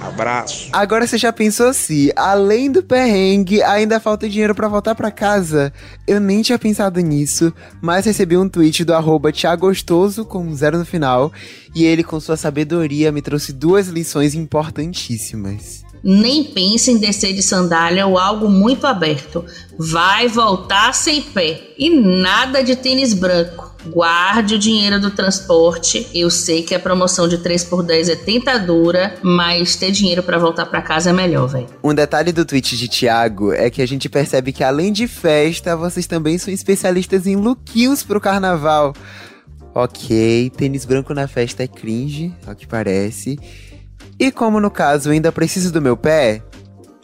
Abraço. 0.06 0.70
Agora 0.72 1.08
você 1.08 1.18
já 1.18 1.34
pensou 1.34 1.74
se, 1.74 2.12
além 2.16 2.72
do 2.72 2.84
perrengue, 2.84 3.64
ainda 3.64 4.00
falta 4.00 4.30
dinheiro 4.30 4.54
pra 4.54 4.68
voltar 4.68 4.94
pra 4.94 5.10
casa? 5.10 5.74
Eu 6.06 6.20
nem 6.20 6.42
tinha 6.42 6.60
pensado 6.60 7.00
nisso, 7.00 7.52
mas 7.82 8.06
recebi 8.06 8.38
um 8.38 8.48
tweet 8.48 8.84
do 8.84 8.94
arroba 8.94 9.32
Thiagostoso 9.32 10.26
com 10.26 10.40
um 10.40 10.56
zero 10.56 10.78
no 10.78 10.86
final, 10.86 11.32
e 11.74 11.86
ele, 11.86 12.04
com 12.04 12.20
sua 12.20 12.38
sabedoria, 12.38 13.12
me 13.12 13.22
trouxe 13.22 13.52
duas 13.52 13.88
lições 13.88 14.36
importantíssimas. 14.36 15.85
Nem 16.08 16.44
pense 16.44 16.92
em 16.92 17.00
descer 17.00 17.34
de 17.34 17.42
sandália 17.42 18.06
ou 18.06 18.20
algo 18.20 18.48
muito 18.48 18.86
aberto. 18.86 19.44
Vai 19.76 20.28
voltar 20.28 20.94
sem 20.94 21.20
pé. 21.20 21.74
E 21.80 21.90
nada 21.90 22.64
de 22.64 22.76
tênis 22.76 23.12
branco. 23.12 23.74
Guarde 23.88 24.54
o 24.54 24.60
dinheiro 24.60 25.02
do 25.02 25.10
transporte. 25.10 26.08
Eu 26.14 26.30
sei 26.30 26.62
que 26.62 26.76
a 26.76 26.80
promoção 26.80 27.28
de 27.28 27.40
3 27.40 27.64
por 27.64 27.82
10 27.82 28.10
é 28.10 28.16
tentadora, 28.16 29.16
mas 29.24 29.76
ter 29.76 29.90
dinheiro 29.90 30.22
para 30.22 30.38
voltar 30.38 30.68
para 30.68 30.80
casa 30.80 31.10
é 31.10 31.14
melhor, 31.14 31.48
velho. 31.48 31.68
Um 31.84 31.94
detalhe 31.94 32.32
do 32.32 32.46
tweet 32.46 32.78
de 32.78 32.88
Thiago 32.88 33.52
é 33.52 33.72
que 33.72 33.82
a 33.82 33.88
gente 33.88 34.08
percebe 34.08 34.52
que 34.52 34.64
além 34.64 34.94
de 34.94 35.08
festa, 35.08 35.76
vocês 35.76 36.06
também 36.06 36.38
são 36.38 36.54
especialistas 36.54 37.26
em 37.26 37.36
lookinhos 37.36 38.04
pro 38.04 38.22
carnaval. 38.22 38.94
Ok, 39.74 40.52
tênis 40.56 40.86
branco 40.86 41.16
na 41.16 41.28
festa 41.28 41.64
é 41.64 41.68
cringe, 41.68 42.32
ao 42.46 42.56
que 42.56 42.68
parece. 42.68 43.40
E 44.20 44.32
como 44.32 44.60
no 44.60 44.72
caso 44.72 45.10
ainda 45.10 45.32
preciso 45.32 45.72
do 45.72 45.82
meu 45.82 45.98
pé, 45.98 46.42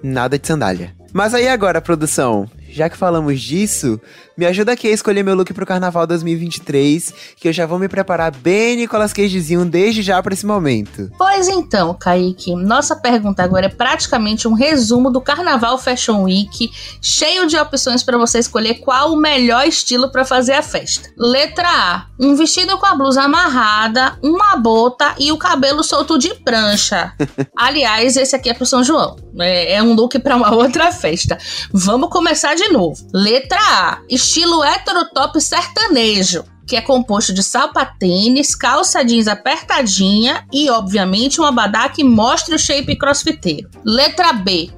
nada 0.01 0.39
de 0.39 0.47
sandália. 0.47 0.93
Mas 1.13 1.33
aí 1.33 1.47
agora, 1.47 1.81
produção, 1.81 2.49
já 2.71 2.89
que 2.89 2.97
falamos 2.97 3.41
disso, 3.41 3.99
me 4.37 4.45
ajuda 4.45 4.71
aqui 4.71 4.87
a 4.87 4.91
escolher 4.91 5.23
meu 5.23 5.35
look 5.35 5.53
pro 5.53 5.65
Carnaval 5.65 6.07
2023, 6.07 7.13
que 7.35 7.49
eu 7.49 7.53
já 7.53 7.65
vou 7.65 7.77
me 7.77 7.87
preparar 7.87 8.31
bem 8.31 8.77
Nicolas 8.77 9.13
Cagezinho 9.13 9.65
desde 9.65 10.01
já 10.01 10.21
para 10.23 10.33
esse 10.33 10.45
momento. 10.45 11.11
Pois 11.17 11.47
então, 11.47 11.93
Kaique, 11.93 12.55
nossa 12.55 12.95
pergunta 12.95 13.43
agora 13.43 13.65
é 13.65 13.69
praticamente 13.69 14.47
um 14.47 14.53
resumo 14.53 15.11
do 15.11 15.19
Carnaval 15.19 15.77
Fashion 15.77 16.23
Week, 16.23 16.71
cheio 17.01 17.45
de 17.45 17.57
opções 17.57 18.03
para 18.03 18.17
você 18.17 18.39
escolher 18.39 18.75
qual 18.75 19.13
o 19.13 19.17
melhor 19.17 19.67
estilo 19.67 20.09
para 20.11 20.23
fazer 20.23 20.53
a 20.53 20.63
festa. 20.63 21.09
Letra 21.17 21.67
A: 21.67 22.05
um 22.19 22.35
vestido 22.35 22.77
com 22.77 22.85
a 22.85 22.95
blusa 22.95 23.23
amarrada, 23.23 24.17
uma 24.23 24.55
bota 24.55 25.13
e 25.19 25.31
o 25.31 25.37
cabelo 25.37 25.83
solto 25.83 26.17
de 26.17 26.33
prancha. 26.35 27.13
Aliás, 27.57 28.15
esse 28.15 28.35
aqui 28.35 28.49
é 28.49 28.53
pro 28.53 28.65
São 28.65 28.83
João. 28.83 29.17
É, 29.39 29.73
é 29.73 29.83
um 29.83 29.93
look 29.93 30.17
para 30.19 30.35
uma 30.35 30.53
outra 30.53 30.91
festa. 30.91 31.37
Vamos 31.73 32.09
começar 32.09 32.55
de 32.55 32.60
novo. 32.69 33.07
Letra 33.13 33.59
A: 33.59 34.01
estilo 34.09 34.63
heterotop 34.63 35.39
sertanejo 35.39 36.43
que 36.71 36.77
é 36.77 36.81
composto 36.81 37.33
de 37.33 37.43
sapatênis, 37.43 38.55
calça 38.55 39.03
jeans 39.03 39.27
apertadinha 39.27 40.47
e, 40.53 40.69
obviamente, 40.69 41.41
um 41.41 41.43
abadá 41.43 41.89
que 41.89 42.01
mostre 42.01 42.55
o 42.55 42.57
shape 42.57 42.97
crossfiteiro. 42.97 43.69
Letra 43.83 44.31
B. 44.31 44.71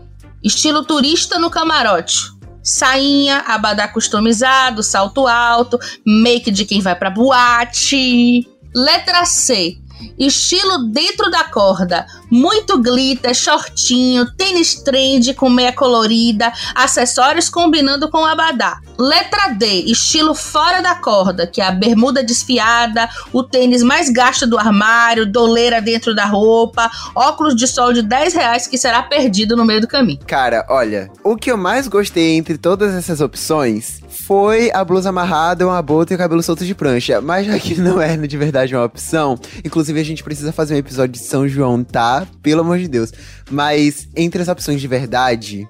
Estilo 0.44 0.84
turista 0.84 1.38
no 1.38 1.52
camarote. 1.52 2.34
Sainha, 2.64 3.44
abadá 3.46 3.88
customizado, 3.88 4.82
salto 4.82 5.28
alto, 5.28 5.78
make 6.04 6.50
de 6.50 6.66
quem 6.66 6.82
vai 6.82 6.96
pra 6.96 7.12
boate. 7.12 8.48
Letra 8.74 9.24
C. 9.26 9.78
Estilo 10.18 10.90
dentro 10.90 11.30
da 11.30 11.44
corda, 11.44 12.08
muito 12.34 12.82
glitter, 12.82 13.32
shortinho, 13.36 14.26
tênis 14.36 14.74
trend 14.82 15.36
com 15.36 15.52
meia 15.52 15.72
colorida, 15.72 16.52
acessórios 16.74 17.48
combinando 17.48 18.10
com 18.10 18.26
abadá. 18.26 18.80
Letra 18.98 19.50
D, 19.50 19.84
estilo 19.86 20.34
fora 20.34 20.82
da 20.82 20.96
corda, 20.96 21.46
que 21.46 21.62
é 21.62 21.68
a 21.68 21.72
bermuda 21.72 22.24
desfiada, 22.24 23.08
o 23.32 23.44
tênis 23.44 23.84
mais 23.84 24.10
gasto 24.10 24.48
do 24.48 24.58
armário, 24.58 25.32
doleira 25.32 25.80
dentro 25.80 26.16
da 26.16 26.26
roupa, 26.26 26.90
óculos 27.14 27.56
de 27.56 27.68
sol 27.68 27.94
de 27.94 28.02
10 28.02 28.34
reais 28.34 28.66
que 28.66 28.80
será 28.80 29.04
perdido 29.04 29.56
no 29.56 29.64
meio 29.64 29.82
do 29.82 29.88
caminho. 29.88 30.20
Cara, 30.26 30.66
olha, 30.70 31.12
o 31.24 31.36
que 31.36 31.52
eu 31.52 31.58
mais 31.58 31.88
gostei 31.88 32.36
entre 32.36 32.58
todas 32.58 32.96
essas 32.96 33.22
opções 33.22 34.02
foi 34.26 34.72
a 34.74 34.84
blusa 34.84 35.10
amarrada, 35.10 35.68
uma 35.68 35.82
bota 35.82 36.14
e 36.14 36.16
o 36.16 36.18
cabelo 36.18 36.42
solto 36.42 36.66
de 36.66 36.74
prancha. 36.74 37.20
Mas 37.20 37.46
já 37.46 37.60
que 37.60 37.80
não 37.80 38.02
é 38.02 38.16
de 38.16 38.38
verdade 38.38 38.76
uma 38.76 38.86
opção, 38.86 39.38
inclusive 39.64 40.00
a 40.00 40.04
gente 40.04 40.24
precisa 40.24 40.52
fazer 40.52 40.76
um 40.76 40.78
episódio 40.78 41.14
de 41.14 41.20
São 41.20 41.48
João, 41.48 41.84
tá? 41.84 42.23
Pelo 42.42 42.62
amor 42.62 42.80
de 42.80 42.88
Deus. 42.88 43.12
Mas 43.50 44.08
entre 44.16 44.42
as 44.42 44.48
opções 44.48 44.80
de 44.82 44.88
verdade, 44.88 45.68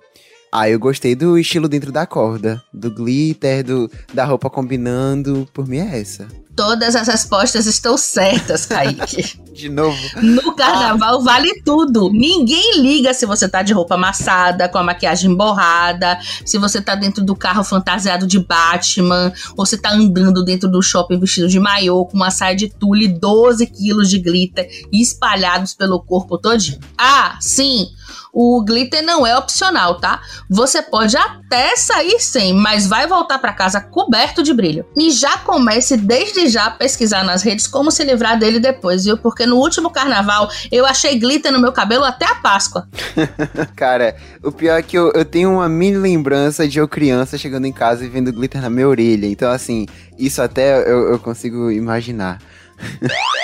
ah, 0.52 0.70
eu 0.70 0.80
gostei 0.80 1.16
do 1.16 1.38
estilo 1.38 1.68
dentro 1.68 1.92
da 1.92 2.06
corda, 2.06 2.62
do 2.72 2.92
glitter, 2.92 3.64
do, 3.64 3.90
da 4.14 4.24
roupa 4.24 4.50
combinando. 4.50 5.48
Por 5.54 5.68
mim 5.68 5.80
é 5.80 6.00
essa. 6.00 6.28
Todas 6.56 6.96
as 6.96 7.08
respostas 7.08 7.66
estão 7.66 7.98
certas, 7.98 8.66
Kaique. 8.66 9.42
De 9.54 9.70
novo. 9.70 9.98
No 10.20 10.56
carnaval 10.56 11.20
ah. 11.20 11.24
vale 11.24 11.62
tudo. 11.64 12.10
Ninguém 12.12 12.82
liga 12.82 13.14
se 13.14 13.24
você 13.24 13.48
tá 13.48 13.62
de 13.62 13.72
roupa 13.72 13.94
amassada, 13.94 14.68
com 14.68 14.80
a 14.80 14.84
maquiagem 14.84 15.34
borrada, 15.36 16.20
se 16.44 16.58
você 16.58 16.82
tá 16.82 16.96
dentro 16.96 17.24
do 17.24 17.36
carro 17.36 17.64
fantasiado 17.64 18.26
de 18.26 18.40
Batman, 18.40 19.32
ou 19.56 19.64
se 19.64 19.78
tá 19.78 19.92
andando 19.92 20.44
dentro 20.44 20.68
do 20.68 20.82
shopping 20.82 21.20
vestido 21.20 21.48
de 21.48 21.60
maiô, 21.60 22.04
com 22.06 22.18
uma 22.18 22.32
saia 22.32 22.56
de 22.56 22.68
tule, 22.68 23.08
12 23.08 23.68
quilos 23.68 24.10
de 24.10 24.18
glitter 24.18 24.68
espalhados 24.92 25.76
pelo 25.76 26.02
corpo 26.02 26.38
todinho. 26.40 26.80
Ah, 26.98 27.38
sim! 27.40 27.90
o 28.34 28.64
glitter 28.64 29.04
não 29.04 29.28
é 29.28 29.38
opcional, 29.38 30.00
tá? 30.00 30.20
Você 30.50 30.82
pode 30.82 31.16
até 31.16 31.76
sair 31.76 32.20
sem, 32.20 32.52
mas 32.52 32.88
vai 32.88 33.06
voltar 33.06 33.38
para 33.38 33.54
casa 33.54 33.80
coberto 33.80 34.42
de 34.42 34.52
brilho. 34.52 34.86
E 34.98 35.12
já 35.12 35.38
comece 35.38 35.96
desde 35.96 36.43
já 36.48 36.70
pesquisar 36.70 37.24
nas 37.24 37.42
redes 37.42 37.68
como 37.68 37.92
se 37.92 38.04
livrar 38.04 38.38
dele 38.38 38.60
depois, 38.60 39.06
viu? 39.06 39.18
Porque 39.18 39.46
no 39.46 39.58
último 39.58 39.90
carnaval 39.90 40.50
eu 40.72 40.86
achei 40.86 41.18
glitter 41.20 41.52
no 41.52 41.60
meu 41.60 41.72
cabelo 41.72 42.04
até 42.04 42.26
a 42.26 42.36
Páscoa. 42.36 42.88
Cara, 43.76 44.16
o 44.44 44.52
pior 44.52 44.78
é 44.78 44.82
que 44.82 44.98
eu, 44.98 45.12
eu 45.14 45.26
tenho 45.26 45.52
uma 45.52 45.70
mini 45.70 45.98
lembrança 45.98 46.68
de 46.68 46.80
eu 46.80 46.88
criança 46.88 47.38
chegando 47.38 47.66
em 47.66 47.74
casa 47.74 48.06
e 48.06 48.10
vendo 48.10 48.32
glitter 48.32 48.62
na 48.62 48.70
minha 48.70 48.88
orelha. 48.88 49.26
Então, 49.26 49.52
assim, 49.52 49.86
isso 50.18 50.42
até 50.42 50.80
eu, 50.90 51.12
eu 51.12 51.20
consigo 51.20 51.72
imaginar. 51.72 52.40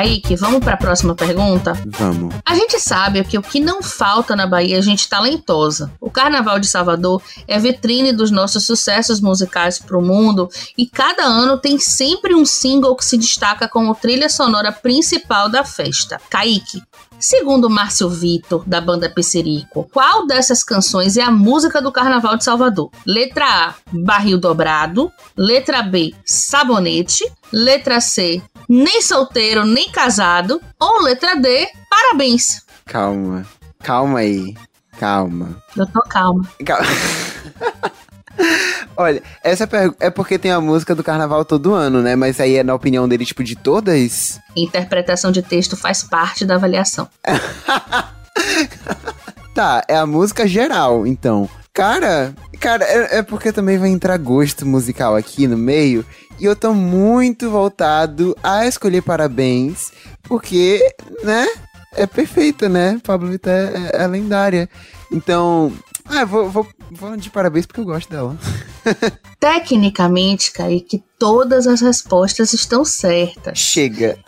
Kaique, 0.00 0.34
vamos 0.34 0.60
para 0.60 0.72
a 0.72 0.78
próxima 0.78 1.14
pergunta? 1.14 1.74
Vamos. 1.88 2.34
A 2.46 2.54
gente 2.54 2.80
sabe 2.80 3.22
que 3.22 3.36
o 3.36 3.42
que 3.42 3.60
não 3.60 3.82
falta 3.82 4.34
na 4.34 4.46
Bahia 4.46 4.78
é 4.78 4.80
gente 4.82 5.06
talentosa. 5.06 5.92
O 6.00 6.10
Carnaval 6.10 6.58
de 6.58 6.66
Salvador 6.66 7.22
é 7.46 7.58
vitrine 7.58 8.10
dos 8.10 8.30
nossos 8.30 8.64
sucessos 8.64 9.20
musicais 9.20 9.78
para 9.78 9.98
o 9.98 10.02
mundo 10.02 10.48
e 10.78 10.86
cada 10.86 11.22
ano 11.24 11.58
tem 11.58 11.78
sempre 11.78 12.34
um 12.34 12.46
single 12.46 12.96
que 12.96 13.04
se 13.04 13.18
destaca 13.18 13.68
como 13.68 13.94
trilha 13.94 14.30
sonora 14.30 14.72
principal 14.72 15.50
da 15.50 15.64
festa. 15.64 16.18
Kaique, 16.30 16.82
Segundo 17.20 17.68
Márcio 17.68 18.08
Vitor, 18.08 18.64
da 18.66 18.80
banda 18.80 19.10
Pisserico, 19.10 19.86
qual 19.92 20.26
dessas 20.26 20.64
canções 20.64 21.18
é 21.18 21.22
a 21.22 21.30
música 21.30 21.82
do 21.82 21.92
Carnaval 21.92 22.36
de 22.36 22.44
Salvador? 22.44 22.90
Letra 23.06 23.44
A, 23.44 23.74
Barril 23.92 24.38
Dobrado. 24.38 25.12
Letra 25.36 25.82
B, 25.82 26.14
Sabonete. 26.24 27.30
Letra 27.52 28.00
C, 28.00 28.40
Nem 28.68 29.02
Solteiro, 29.02 29.66
Nem 29.66 29.90
Casado. 29.90 30.62
Ou 30.78 31.02
letra 31.02 31.36
D, 31.36 31.68
Parabéns. 31.90 32.64
Calma, 32.86 33.44
calma 33.82 34.20
aí, 34.20 34.54
calma. 34.98 35.62
Eu 35.76 35.86
tô 35.86 36.00
calma. 36.02 36.48
Calma. 36.64 36.86
Olha, 39.00 39.22
essa 39.42 39.66
é 39.98 40.10
porque 40.10 40.38
tem 40.38 40.50
a 40.50 40.60
música 40.60 40.94
do 40.94 41.02
carnaval 41.02 41.42
todo 41.42 41.72
ano, 41.72 42.02
né? 42.02 42.14
Mas 42.14 42.38
aí 42.38 42.56
é 42.56 42.62
na 42.62 42.74
opinião 42.74 43.08
dele, 43.08 43.24
tipo, 43.24 43.42
de 43.42 43.56
todas? 43.56 44.38
Interpretação 44.54 45.32
de 45.32 45.40
texto 45.40 45.74
faz 45.74 46.02
parte 46.02 46.44
da 46.44 46.56
avaliação. 46.56 47.08
tá, 49.54 49.82
é 49.88 49.96
a 49.96 50.04
música 50.04 50.46
geral, 50.46 51.06
então. 51.06 51.48
Cara, 51.72 52.34
cara, 52.60 52.84
é, 52.84 53.18
é, 53.18 53.22
porque 53.22 53.52
também 53.52 53.78
vai 53.78 53.88
entrar 53.88 54.18
gosto 54.18 54.66
musical 54.66 55.16
aqui 55.16 55.46
no 55.46 55.56
meio. 55.56 56.04
E 56.38 56.44
eu 56.44 56.54
tô 56.54 56.74
muito 56.74 57.48
voltado 57.48 58.36
a 58.42 58.66
escolher 58.66 59.00
parabéns, 59.00 59.90
porque, 60.24 60.94
né? 61.24 61.46
É 61.96 62.06
perfeita, 62.06 62.68
né? 62.68 63.00
Pablo 63.02 63.30
Vittar 63.30 63.54
é, 63.54 63.92
é, 63.94 64.02
é 64.02 64.06
lendária. 64.06 64.68
Então, 65.10 65.72
ah, 66.04 66.26
vou, 66.26 66.50
vou, 66.50 66.68
vou 66.90 67.16
de 67.16 67.30
parabéns 67.30 67.64
porque 67.64 67.80
eu 67.80 67.86
gosto 67.86 68.10
dela. 68.10 68.36
Tecnicamente, 69.38 70.52
Kaique, 70.52 71.02
todas 71.18 71.66
as 71.66 71.80
respostas 71.80 72.52
estão 72.52 72.84
certas. 72.84 73.58
Chega. 73.58 74.18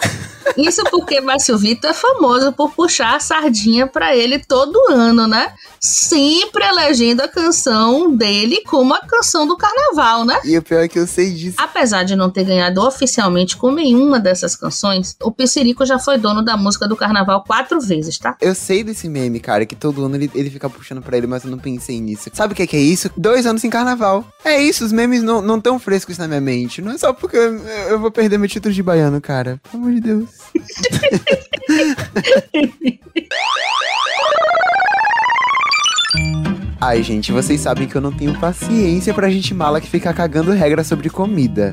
Isso 0.57 0.83
porque 0.91 1.21
Márcio 1.21 1.57
Vitor 1.59 1.91
é 1.91 1.95
famoso 1.95 2.53
por 2.53 2.73
puxar 2.73 3.17
a 3.17 3.21
sardinha 3.21 3.87
pra 3.87 4.15
ele 4.17 4.39
todo 4.39 4.79
ano, 4.91 5.27
né? 5.27 5.53
Sempre 5.81 6.65
elegendo 6.65 7.23
a 7.23 7.29
canção 7.29 8.15
dele 8.15 8.63
como 8.67 8.95
a 8.95 9.01
canção 9.01 9.47
do 9.47 9.57
carnaval, 9.57 10.25
né? 10.25 10.41
E 10.45 10.57
o 10.57 10.63
pior 10.63 10.85
é 10.85 10.89
que 10.89 10.99
eu 10.99 11.07
sei 11.07 11.31
disso. 11.31 11.57
Apesar 11.59 12.05
de 12.05 12.15
não 12.15 12.31
ter 12.31 12.45
ganhado 12.45 12.81
oficialmente 12.81 13.57
com 13.57 13.73
nenhuma 13.73 14.21
dessas 14.21 14.55
canções, 14.55 15.17
o 15.23 15.31
Pissirico 15.31 15.85
já 15.85 15.99
foi 15.99 16.19
dono 16.19 16.43
da 16.43 16.57
música 16.57 16.87
do 16.87 16.97
carnaval 16.97 17.43
quatro 17.45 17.81
vezes, 17.81 18.19
tá? 18.19 18.37
Eu 18.41 18.55
sei 18.55 18.85
desse 18.85 19.09
meme, 19.09 19.41
cara, 19.41 19.67
que 19.67 19.75
todo 19.75 20.05
ano 20.05 20.17
ele, 20.17 20.31
ele 20.35 20.51
fica 20.51 20.69
puxando 20.71 21.03
pra 21.03 21.17
ele, 21.17 21.27
mas 21.27 21.45
eu 21.45 21.51
não 21.51 21.59
pensei 21.59 22.01
nisso. 22.01 22.31
Sabe 22.33 22.53
o 22.53 22.57
que 22.57 22.63
é, 22.63 22.67
que 22.67 22.77
é 22.77 22.81
isso? 22.81 23.11
Dois 23.17 23.47
anos 23.47 23.61
sem 23.61 23.71
carnaval. 23.71 24.25
É 24.45 24.61
isso, 24.61 24.85
os 24.85 24.93
memes 24.93 25.23
não, 25.23 25.43
não 25.43 25.61
tão 25.61 25.79
frescos 25.79 26.19
na 26.19 26.29
minha 26.29 26.41
mente. 26.41 26.81
Não 26.81 26.93
é 26.93 26.99
só 26.99 27.13
porque 27.13 27.37
eu, 27.37 27.59
eu 27.89 27.99
vou 27.99 28.11
perder 28.11 28.39
meu 28.39 28.49
título 28.49 28.73
de 28.73 28.83
baiano, 28.83 29.21
cara. 29.21 29.61
Pelo 29.71 29.83
amor 29.83 29.95
de 29.95 30.01
Deus. 30.01 30.29
Ai, 36.85 37.01
gente, 37.03 37.31
vocês 37.31 37.61
sabem 37.61 37.87
que 37.87 37.95
eu 37.95 38.01
não 38.01 38.11
tenho 38.11 38.37
paciência 38.41 39.15
pra 39.15 39.31
gente 39.31 39.55
mala 39.55 39.81
que 39.81 39.89
fica 39.89 40.13
cagando 40.13 40.51
regra 40.51 40.83
sobre 40.83 41.09
comida. 41.09 41.73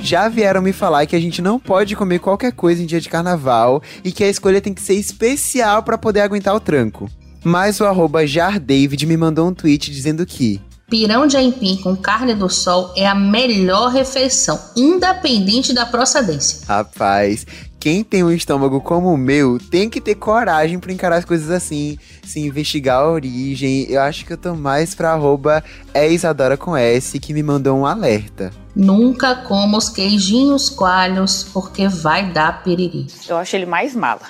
Já 0.00 0.28
vieram 0.28 0.60
me 0.60 0.72
falar 0.72 1.06
que 1.06 1.14
a 1.14 1.20
gente 1.20 1.40
não 1.40 1.60
pode 1.60 1.94
comer 1.94 2.18
qualquer 2.18 2.52
coisa 2.52 2.82
em 2.82 2.86
dia 2.86 3.00
de 3.00 3.08
carnaval 3.08 3.80
e 4.02 4.10
que 4.10 4.24
a 4.24 4.28
escolha 4.28 4.60
tem 4.60 4.74
que 4.74 4.82
ser 4.82 4.94
especial 4.94 5.84
pra 5.84 5.96
poder 5.96 6.22
aguentar 6.22 6.56
o 6.56 6.60
tranco. 6.60 7.08
Mas 7.44 7.80
o 7.80 7.84
arroba 7.84 8.26
jardavid 8.26 9.06
me 9.06 9.16
mandou 9.16 9.48
um 9.48 9.54
tweet 9.54 9.92
dizendo 9.92 10.26
que 10.26 10.60
Pirão 10.90 11.26
de 11.26 11.36
aipim 11.36 11.76
com 11.76 11.94
carne 11.94 12.34
do 12.34 12.48
sol 12.48 12.94
é 12.96 13.06
a 13.06 13.14
melhor 13.14 13.90
refeição, 13.90 14.58
independente 14.74 15.74
da 15.74 15.84
procedência. 15.84 16.60
Rapaz, 16.66 17.46
quem 17.80 18.02
tem 18.02 18.24
um 18.24 18.30
estômago 18.30 18.80
como 18.80 19.12
o 19.12 19.16
meu 19.16 19.58
tem 19.58 19.88
que 19.88 20.00
ter 20.00 20.16
coragem 20.16 20.78
pra 20.78 20.92
encarar 20.92 21.16
as 21.16 21.24
coisas 21.24 21.50
assim, 21.50 21.98
se 22.24 22.40
investigar 22.40 23.00
a 23.00 23.10
origem. 23.10 23.86
Eu 23.88 24.00
acho 24.02 24.24
que 24.24 24.32
eu 24.32 24.36
tô 24.36 24.54
mais 24.54 24.94
pra 24.94 25.12
arroba 25.12 25.62
é 25.94 26.10
Isadora 26.10 26.56
com 26.56 26.76
S, 26.76 27.18
que 27.18 27.32
me 27.32 27.42
mandou 27.42 27.78
um 27.78 27.86
alerta. 27.86 28.50
Nunca 28.74 29.34
coma 29.34 29.78
os 29.78 29.88
queijinhos 29.88 30.70
coalhos, 30.70 31.44
porque 31.52 31.88
vai 31.88 32.32
dar 32.32 32.62
piriri. 32.62 33.06
Eu 33.28 33.36
acho 33.36 33.56
ele 33.56 33.66
mais 33.66 33.94
mala. 33.94 34.22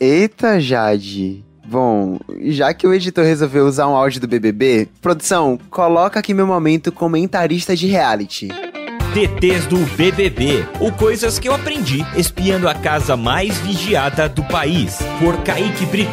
Eita, 0.00 0.60
Jade. 0.60 1.44
Bom, 1.66 2.18
já 2.42 2.74
que 2.74 2.86
o 2.86 2.92
editor 2.92 3.24
resolveu 3.24 3.66
usar 3.66 3.88
um 3.88 3.96
áudio 3.96 4.20
do 4.20 4.28
BBB, 4.28 4.86
produção, 5.00 5.58
coloca 5.70 6.20
aqui 6.20 6.34
meu 6.34 6.46
momento 6.46 6.92
comentarista 6.92 7.74
de 7.74 7.86
reality. 7.86 8.48
TTs 9.14 9.66
do 9.66 9.78
BBB, 9.94 10.66
ou 10.80 10.90
coisas 10.90 11.38
que 11.38 11.48
eu 11.48 11.54
aprendi 11.54 12.04
espiando 12.16 12.68
a 12.68 12.74
casa 12.74 13.16
mais 13.16 13.56
vigiada 13.58 14.28
do 14.28 14.42
país, 14.42 14.98
por 15.20 15.40
Kaique 15.44 15.86
Brito. 15.86 16.10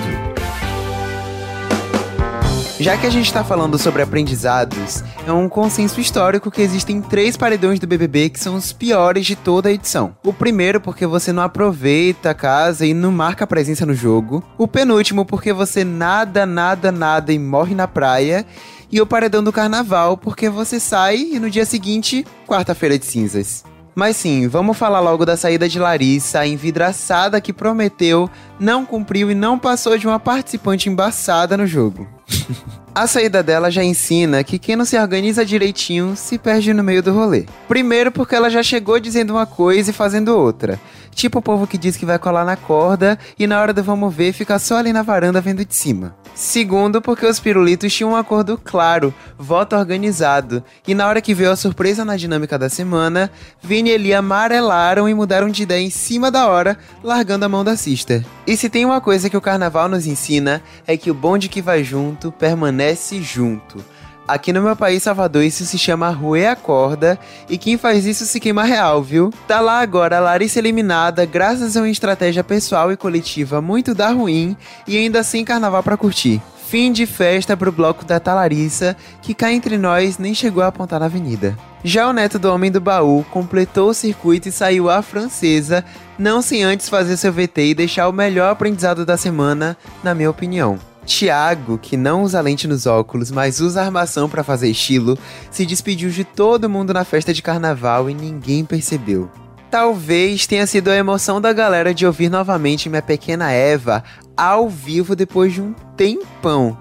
Já 2.79 2.95
que 2.97 3.07
a 3.07 3.09
gente 3.09 3.33
tá 3.33 3.43
falando 3.43 3.79
sobre 3.79 4.03
aprendizados, 4.03 5.03
é 5.25 5.31
um 5.31 5.49
consenso 5.49 5.99
histórico 5.99 6.51
que 6.51 6.61
existem 6.61 7.01
três 7.01 7.35
paredões 7.35 7.79
do 7.79 7.87
BBB 7.87 8.29
que 8.29 8.39
são 8.39 8.53
os 8.53 8.71
piores 8.71 9.25
de 9.25 9.35
toda 9.35 9.69
a 9.69 9.71
edição. 9.71 10.15
O 10.23 10.31
primeiro 10.31 10.79
porque 10.79 11.07
você 11.07 11.33
não 11.33 11.41
aproveita 11.41 12.29
a 12.29 12.35
casa 12.35 12.85
e 12.85 12.93
não 12.93 13.11
marca 13.11 13.47
presença 13.47 13.83
no 13.83 13.95
jogo. 13.95 14.43
O 14.59 14.67
penúltimo 14.67 15.25
porque 15.25 15.51
você 15.51 15.83
nada, 15.83 16.45
nada, 16.45 16.91
nada 16.91 17.33
e 17.33 17.39
morre 17.39 17.73
na 17.73 17.87
praia. 17.87 18.45
E 18.91 18.99
o 18.99 19.05
paredão 19.05 19.43
do 19.43 19.53
carnaval 19.53 20.17
porque 20.17 20.49
você 20.49 20.79
sai 20.79 21.17
e 21.17 21.39
no 21.39 21.49
dia 21.49 21.65
seguinte, 21.65 22.25
quarta-feira 22.45 22.99
de 22.99 23.05
cinzas. 23.05 23.63
Mas 23.95 24.17
sim, 24.17 24.47
vamos 24.47 24.77
falar 24.77 24.99
logo 24.99 25.25
da 25.25 25.35
saída 25.35 25.67
de 25.67 25.77
Larissa, 25.77 26.39
a 26.39 26.47
envidraçada 26.47 27.41
que 27.41 27.51
prometeu, 27.51 28.29
não 28.59 28.85
cumpriu 28.85 29.29
e 29.29 29.35
não 29.35 29.59
passou 29.59 29.97
de 29.97 30.07
uma 30.07 30.19
participante 30.19 30.89
embaçada 30.89 31.57
no 31.57 31.67
jogo. 31.67 32.07
A 32.93 33.07
saída 33.07 33.41
dela 33.41 33.71
já 33.71 33.81
ensina 33.81 34.43
que 34.43 34.59
quem 34.59 34.75
não 34.75 34.83
se 34.83 34.99
organiza 34.99 35.45
direitinho 35.45 36.13
se 36.17 36.37
perde 36.37 36.73
no 36.73 36.83
meio 36.83 37.01
do 37.01 37.13
rolê. 37.13 37.45
Primeiro, 37.65 38.11
porque 38.11 38.35
ela 38.35 38.49
já 38.49 38.61
chegou 38.61 38.99
dizendo 38.99 39.31
uma 39.31 39.45
coisa 39.45 39.91
e 39.91 39.93
fazendo 39.93 40.37
outra. 40.37 40.77
Tipo 41.11 41.39
o 41.39 41.41
povo 41.41 41.67
que 41.67 41.77
diz 41.77 41.97
que 41.97 42.05
vai 42.05 42.17
colar 42.17 42.45
na 42.45 42.55
corda 42.55 43.19
e 43.37 43.45
na 43.45 43.61
hora 43.61 43.73
do 43.73 43.83
vamos 43.83 44.13
ver 44.13 44.33
fica 44.33 44.57
só 44.57 44.77
ali 44.77 44.91
na 44.91 45.03
varanda 45.03 45.41
vendo 45.41 45.63
de 45.63 45.75
cima. 45.75 46.15
Segundo, 46.33 47.01
porque 47.01 47.25
os 47.25 47.39
pirulitos 47.39 47.93
tinham 47.93 48.11
um 48.11 48.15
acordo 48.15 48.57
claro, 48.57 49.13
voto 49.37 49.75
organizado, 49.75 50.63
e 50.87 50.95
na 50.95 51.07
hora 51.07 51.21
que 51.21 51.33
veio 51.33 51.51
a 51.51 51.55
surpresa 51.55 52.05
na 52.05 52.15
dinâmica 52.15 52.57
da 52.57 52.69
semana, 52.69 53.29
Vini 53.61 53.89
e 53.89 53.93
Eli 53.93 54.13
amarelaram 54.13 55.09
e 55.09 55.13
mudaram 55.13 55.49
de 55.49 55.63
ideia 55.63 55.83
em 55.83 55.89
cima 55.89 56.31
da 56.31 56.47
hora, 56.47 56.77
largando 57.03 57.45
a 57.45 57.49
mão 57.49 57.63
da 57.63 57.75
sister. 57.75 58.25
E 58.47 58.55
se 58.55 58.69
tem 58.69 58.85
uma 58.85 59.01
coisa 59.01 59.29
que 59.29 59.37
o 59.37 59.41
carnaval 59.41 59.89
nos 59.89 60.07
ensina, 60.07 60.61
é 60.87 60.95
que 60.95 61.11
o 61.11 61.13
bonde 61.13 61.49
que 61.49 61.61
vai 61.61 61.83
junto 61.83 62.31
permanece 62.31 63.21
junto. 63.21 63.83
Aqui 64.31 64.53
no 64.53 64.61
meu 64.61 64.77
país, 64.77 65.03
Salvador, 65.03 65.43
isso 65.43 65.65
se 65.65 65.77
chama 65.77 66.09
Ruê 66.09 66.47
a 66.47 66.55
Corda, 66.55 67.19
e 67.49 67.57
quem 67.57 67.77
faz 67.77 68.05
isso 68.05 68.25
se 68.25 68.39
queima 68.39 68.63
real, 68.63 69.03
viu? 69.03 69.29
Tá 69.45 69.59
lá 69.59 69.81
agora 69.81 70.15
a 70.15 70.19
Larissa 70.21 70.57
eliminada, 70.57 71.25
graças 71.25 71.75
a 71.75 71.81
uma 71.81 71.89
estratégia 71.89 72.41
pessoal 72.41 72.93
e 72.93 72.95
coletiva 72.95 73.59
muito 73.61 73.93
da 73.93 74.09
ruim, 74.09 74.55
e 74.87 74.95
ainda 74.95 75.21
sem 75.21 75.43
carnaval 75.43 75.83
para 75.83 75.97
curtir. 75.97 76.41
Fim 76.69 76.93
de 76.93 77.05
festa 77.05 77.57
pro 77.57 77.73
bloco 77.73 78.05
da 78.05 78.21
Talarissa, 78.21 78.95
que 79.21 79.33
cá 79.33 79.51
entre 79.51 79.77
nós 79.77 80.17
nem 80.17 80.33
chegou 80.33 80.63
a 80.63 80.67
apontar 80.67 81.01
na 81.01 81.07
avenida. 81.07 81.57
Já 81.83 82.07
o 82.07 82.13
neto 82.13 82.39
do 82.39 82.53
Homem 82.53 82.71
do 82.71 82.79
Baú 82.79 83.25
completou 83.31 83.89
o 83.89 83.93
circuito 83.93 84.47
e 84.47 84.51
saiu 84.53 84.89
à 84.89 85.01
francesa, 85.01 85.83
não 86.17 86.41
sem 86.41 86.63
antes 86.63 86.87
fazer 86.87 87.17
seu 87.17 87.33
VT 87.33 87.65
e 87.65 87.75
deixar 87.75 88.07
o 88.07 88.13
melhor 88.13 88.49
aprendizado 88.49 89.05
da 89.05 89.17
semana, 89.17 89.75
na 90.01 90.15
minha 90.15 90.29
opinião. 90.29 90.79
Tiago, 91.11 91.77
que 91.77 91.97
não 91.97 92.23
usa 92.23 92.41
lente 92.41 92.67
nos 92.67 92.85
óculos, 92.85 93.29
mas 93.31 93.59
usa 93.59 93.81
armação 93.81 94.29
para 94.29 94.43
fazer 94.43 94.69
estilo, 94.69 95.17
se 95.51 95.65
despediu 95.65 96.09
de 96.09 96.23
todo 96.23 96.69
mundo 96.69 96.93
na 96.93 97.03
festa 97.03 97.33
de 97.33 97.41
carnaval 97.41 98.09
e 98.09 98.13
ninguém 98.13 98.63
percebeu. 98.65 99.29
Talvez 99.69 100.47
tenha 100.47 100.65
sido 100.65 100.89
a 100.89 100.95
emoção 100.95 101.39
da 101.39 101.53
galera 101.53 101.93
de 101.93 102.05
ouvir 102.05 102.29
novamente 102.29 102.89
minha 102.89 103.01
pequena 103.01 103.51
Eva 103.51 104.03
ao 104.35 104.69
vivo 104.69 105.15
depois 105.15 105.53
de 105.53 105.61
um 105.61 105.73
tempão. 105.95 106.77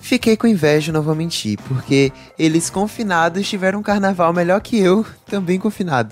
Fiquei 0.00 0.36
com 0.36 0.46
inveja, 0.46 0.92
não 0.92 1.02
vou 1.02 1.14
mentir, 1.14 1.58
porque 1.68 2.12
eles 2.38 2.70
confinados 2.70 3.48
tiveram 3.48 3.80
um 3.80 3.82
carnaval 3.82 4.32
melhor 4.32 4.60
que 4.60 4.78
eu, 4.78 5.04
também 5.26 5.58
confinado. 5.58 6.10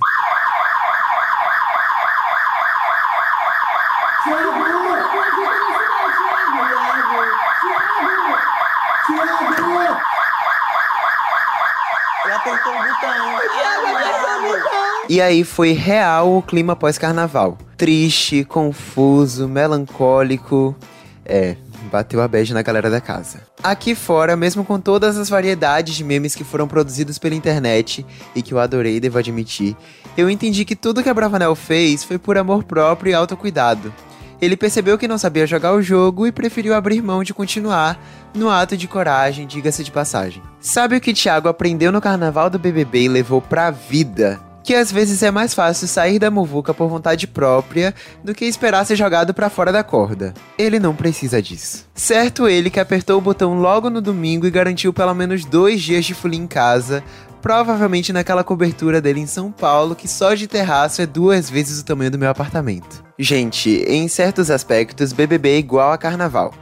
E 15.08 15.22
aí 15.22 15.42
foi 15.42 15.72
real 15.72 16.36
o 16.36 16.42
clima 16.42 16.76
pós-carnaval. 16.76 17.56
Triste, 17.78 18.44
confuso, 18.44 19.48
melancólico. 19.48 20.76
É, 21.24 21.56
bateu 21.90 22.20
a 22.20 22.28
beijo 22.28 22.52
na 22.52 22.60
galera 22.60 22.90
da 22.90 23.00
casa. 23.00 23.40
Aqui 23.62 23.94
fora, 23.94 24.36
mesmo 24.36 24.64
com 24.64 24.78
todas 24.78 25.16
as 25.16 25.30
variedades 25.30 25.94
de 25.94 26.04
memes 26.04 26.34
que 26.34 26.44
foram 26.44 26.68
produzidos 26.68 27.18
pela 27.18 27.34
internet 27.34 28.04
e 28.34 28.42
que 28.42 28.52
eu 28.52 28.58
adorei, 28.58 29.00
devo 29.00 29.18
admitir, 29.18 29.74
eu 30.16 30.28
entendi 30.28 30.64
que 30.66 30.76
tudo 30.76 31.02
que 31.02 31.08
a 31.08 31.14
Bravanel 31.14 31.54
fez 31.54 32.04
foi 32.04 32.18
por 32.18 32.36
amor 32.36 32.64
próprio 32.64 33.10
e 33.10 33.14
autocuidado. 33.14 33.92
Ele 34.40 34.56
percebeu 34.56 34.98
que 34.98 35.08
não 35.08 35.18
sabia 35.18 35.46
jogar 35.46 35.72
o 35.72 35.82
jogo 35.82 36.26
e 36.26 36.32
preferiu 36.32 36.74
abrir 36.74 37.02
mão 37.02 37.24
de 37.24 37.34
continuar 37.34 37.98
no 38.34 38.50
ato 38.50 38.76
de 38.76 38.86
coragem, 38.86 39.46
diga-se 39.46 39.82
de 39.82 39.90
passagem. 39.90 40.42
Sabe 40.60 40.96
o 40.96 41.00
que 41.00 41.14
Thiago 41.14 41.48
aprendeu 41.48 41.90
no 41.90 42.00
carnaval 42.00 42.48
do 42.48 42.58
BBB 42.58 43.04
e 43.04 43.08
levou 43.08 43.40
pra 43.40 43.70
vida? 43.70 44.47
Que 44.68 44.74
às 44.74 44.92
vezes 44.92 45.22
é 45.22 45.30
mais 45.30 45.54
fácil 45.54 45.88
sair 45.88 46.18
da 46.18 46.30
muvuca 46.30 46.74
por 46.74 46.90
vontade 46.90 47.26
própria 47.26 47.94
do 48.22 48.34
que 48.34 48.44
esperar 48.44 48.84
ser 48.84 48.96
jogado 48.96 49.32
para 49.32 49.48
fora 49.48 49.72
da 49.72 49.82
corda. 49.82 50.34
Ele 50.58 50.78
não 50.78 50.94
precisa 50.94 51.40
disso. 51.40 51.86
Certo 51.94 52.46
ele 52.46 52.68
que 52.68 52.78
apertou 52.78 53.16
o 53.16 53.22
botão 53.22 53.58
logo 53.58 53.88
no 53.88 54.02
domingo 54.02 54.46
e 54.46 54.50
garantiu 54.50 54.92
pelo 54.92 55.14
menos 55.14 55.46
dois 55.46 55.80
dias 55.80 56.04
de 56.04 56.12
folia 56.12 56.38
em 56.38 56.46
casa, 56.46 57.02
provavelmente 57.40 58.12
naquela 58.12 58.44
cobertura 58.44 59.00
dele 59.00 59.20
em 59.20 59.26
São 59.26 59.50
Paulo, 59.50 59.96
que 59.96 60.06
só 60.06 60.34
de 60.34 60.46
terraço 60.46 61.00
é 61.00 61.06
duas 61.06 61.48
vezes 61.48 61.80
o 61.80 61.84
tamanho 61.86 62.10
do 62.10 62.18
meu 62.18 62.28
apartamento. 62.28 63.02
Gente, 63.18 63.70
em 63.88 64.06
certos 64.06 64.50
aspectos, 64.50 65.14
BBB 65.14 65.48
é 65.48 65.58
igual 65.60 65.92
a 65.92 65.96
carnaval. 65.96 66.52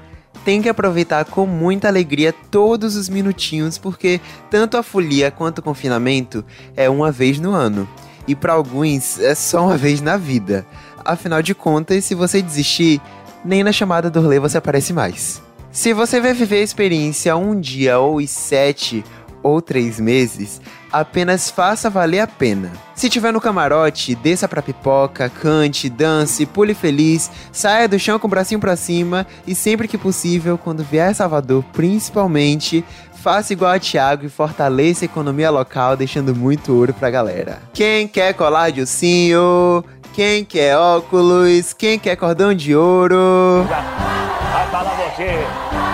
Tem 0.47 0.63
que 0.63 0.69
aproveitar 0.69 1.25
com 1.25 1.45
muita 1.45 1.89
alegria 1.89 2.33
todos 2.33 2.95
os 2.95 3.09
minutinhos, 3.09 3.79
porque 3.79 4.21
tanto 4.49 4.77
a 4.77 4.83
folia 4.85 5.29
quanto 5.29 5.59
o 5.59 5.63
confinamento 5.63 6.45
é 6.77 6.89
uma 6.89 7.11
vez 7.11 7.41
no 7.41 7.51
ano. 7.51 7.89
E 8.29 8.35
para 8.37 8.53
alguns 8.53 9.19
é 9.19 9.35
só 9.35 9.65
uma 9.65 9.77
vez 9.77 10.01
na 10.01 10.17
vida. 10.17 10.65
Afinal 11.05 11.43
de 11.43 11.53
contas, 11.53 12.05
se 12.05 12.15
você 12.15 12.41
desistir, 12.41 13.01
nem 13.45 13.65
na 13.65 13.73
chamada 13.73 14.09
do 14.09 14.21
rolê 14.21 14.39
você 14.39 14.57
aparece 14.57 14.93
mais. 14.93 15.43
Se 15.73 15.93
você 15.93 16.21
vai 16.21 16.33
viver 16.33 16.59
a 16.59 16.63
experiência 16.63 17.37
um 17.37 17.59
dia 17.59 17.99
ou 17.99 18.25
sete, 18.25 19.05
ou 19.47 19.63
três 19.63 20.01
meses, 20.01 20.61
apenas 20.93 21.51
faça 21.51 21.89
valer 21.89 22.19
a 22.21 22.27
pena. 22.27 22.73
Se 22.95 23.09
tiver 23.09 23.33
no 23.33 23.41
camarote, 23.41 24.15
desça 24.17 24.49
pra 24.49 24.61
pipoca, 24.61 25.29
cante, 25.29 25.89
dance, 25.89 26.45
pule 26.45 26.75
feliz, 26.75 27.31
saia 27.53 27.89
do 27.89 27.99
chão 27.99 28.19
com 28.19 28.27
o 28.27 28.31
bracinho 28.31 28.59
pra 28.59 28.75
cima 28.75 29.27
e 29.47 29.55
sempre 29.55 29.87
que 29.87 29.97
possível, 29.97 30.59
quando 30.59 30.83
vier 30.83 31.11
a 31.11 31.15
Salvador, 31.15 31.63
principalmente, 31.73 32.85
faça 33.23 33.53
igual 33.53 33.71
a 33.73 33.79
Thiago 33.79 34.27
e 34.27 34.29
fortaleça 34.29 35.05
a 35.05 35.07
economia 35.07 35.51
local, 35.51 35.97
deixando 35.97 36.35
muito 36.35 36.75
ouro 36.75 36.93
pra 36.93 37.11
galera. 37.11 37.63
Quem 37.73 38.09
quer 38.09 38.35
colar 38.35 38.71
de 38.71 38.81
ursinho? 38.81 39.85
Quem 40.13 40.45
quer 40.45 40.77
óculos? 40.77 41.73
Quem 41.73 41.99
quer 41.99 42.17
cordão 42.17 42.53
de 42.53 42.75
ouro? 42.75 43.65
Vai 43.69 44.67
falar 44.71 44.97
você. 44.97 45.86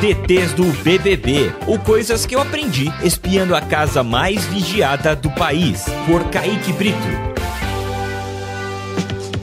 TTs 0.00 0.52
do 0.52 0.64
BBB, 0.84 1.52
o 1.66 1.76
Coisas 1.76 2.24
que 2.24 2.36
eu 2.36 2.40
aprendi 2.40 2.86
espiando 3.02 3.56
a 3.56 3.60
casa 3.60 4.00
mais 4.00 4.46
vigiada 4.46 5.16
do 5.16 5.28
país, 5.28 5.86
por 6.06 6.22
Kaique 6.30 6.72
Brito. 6.72 6.96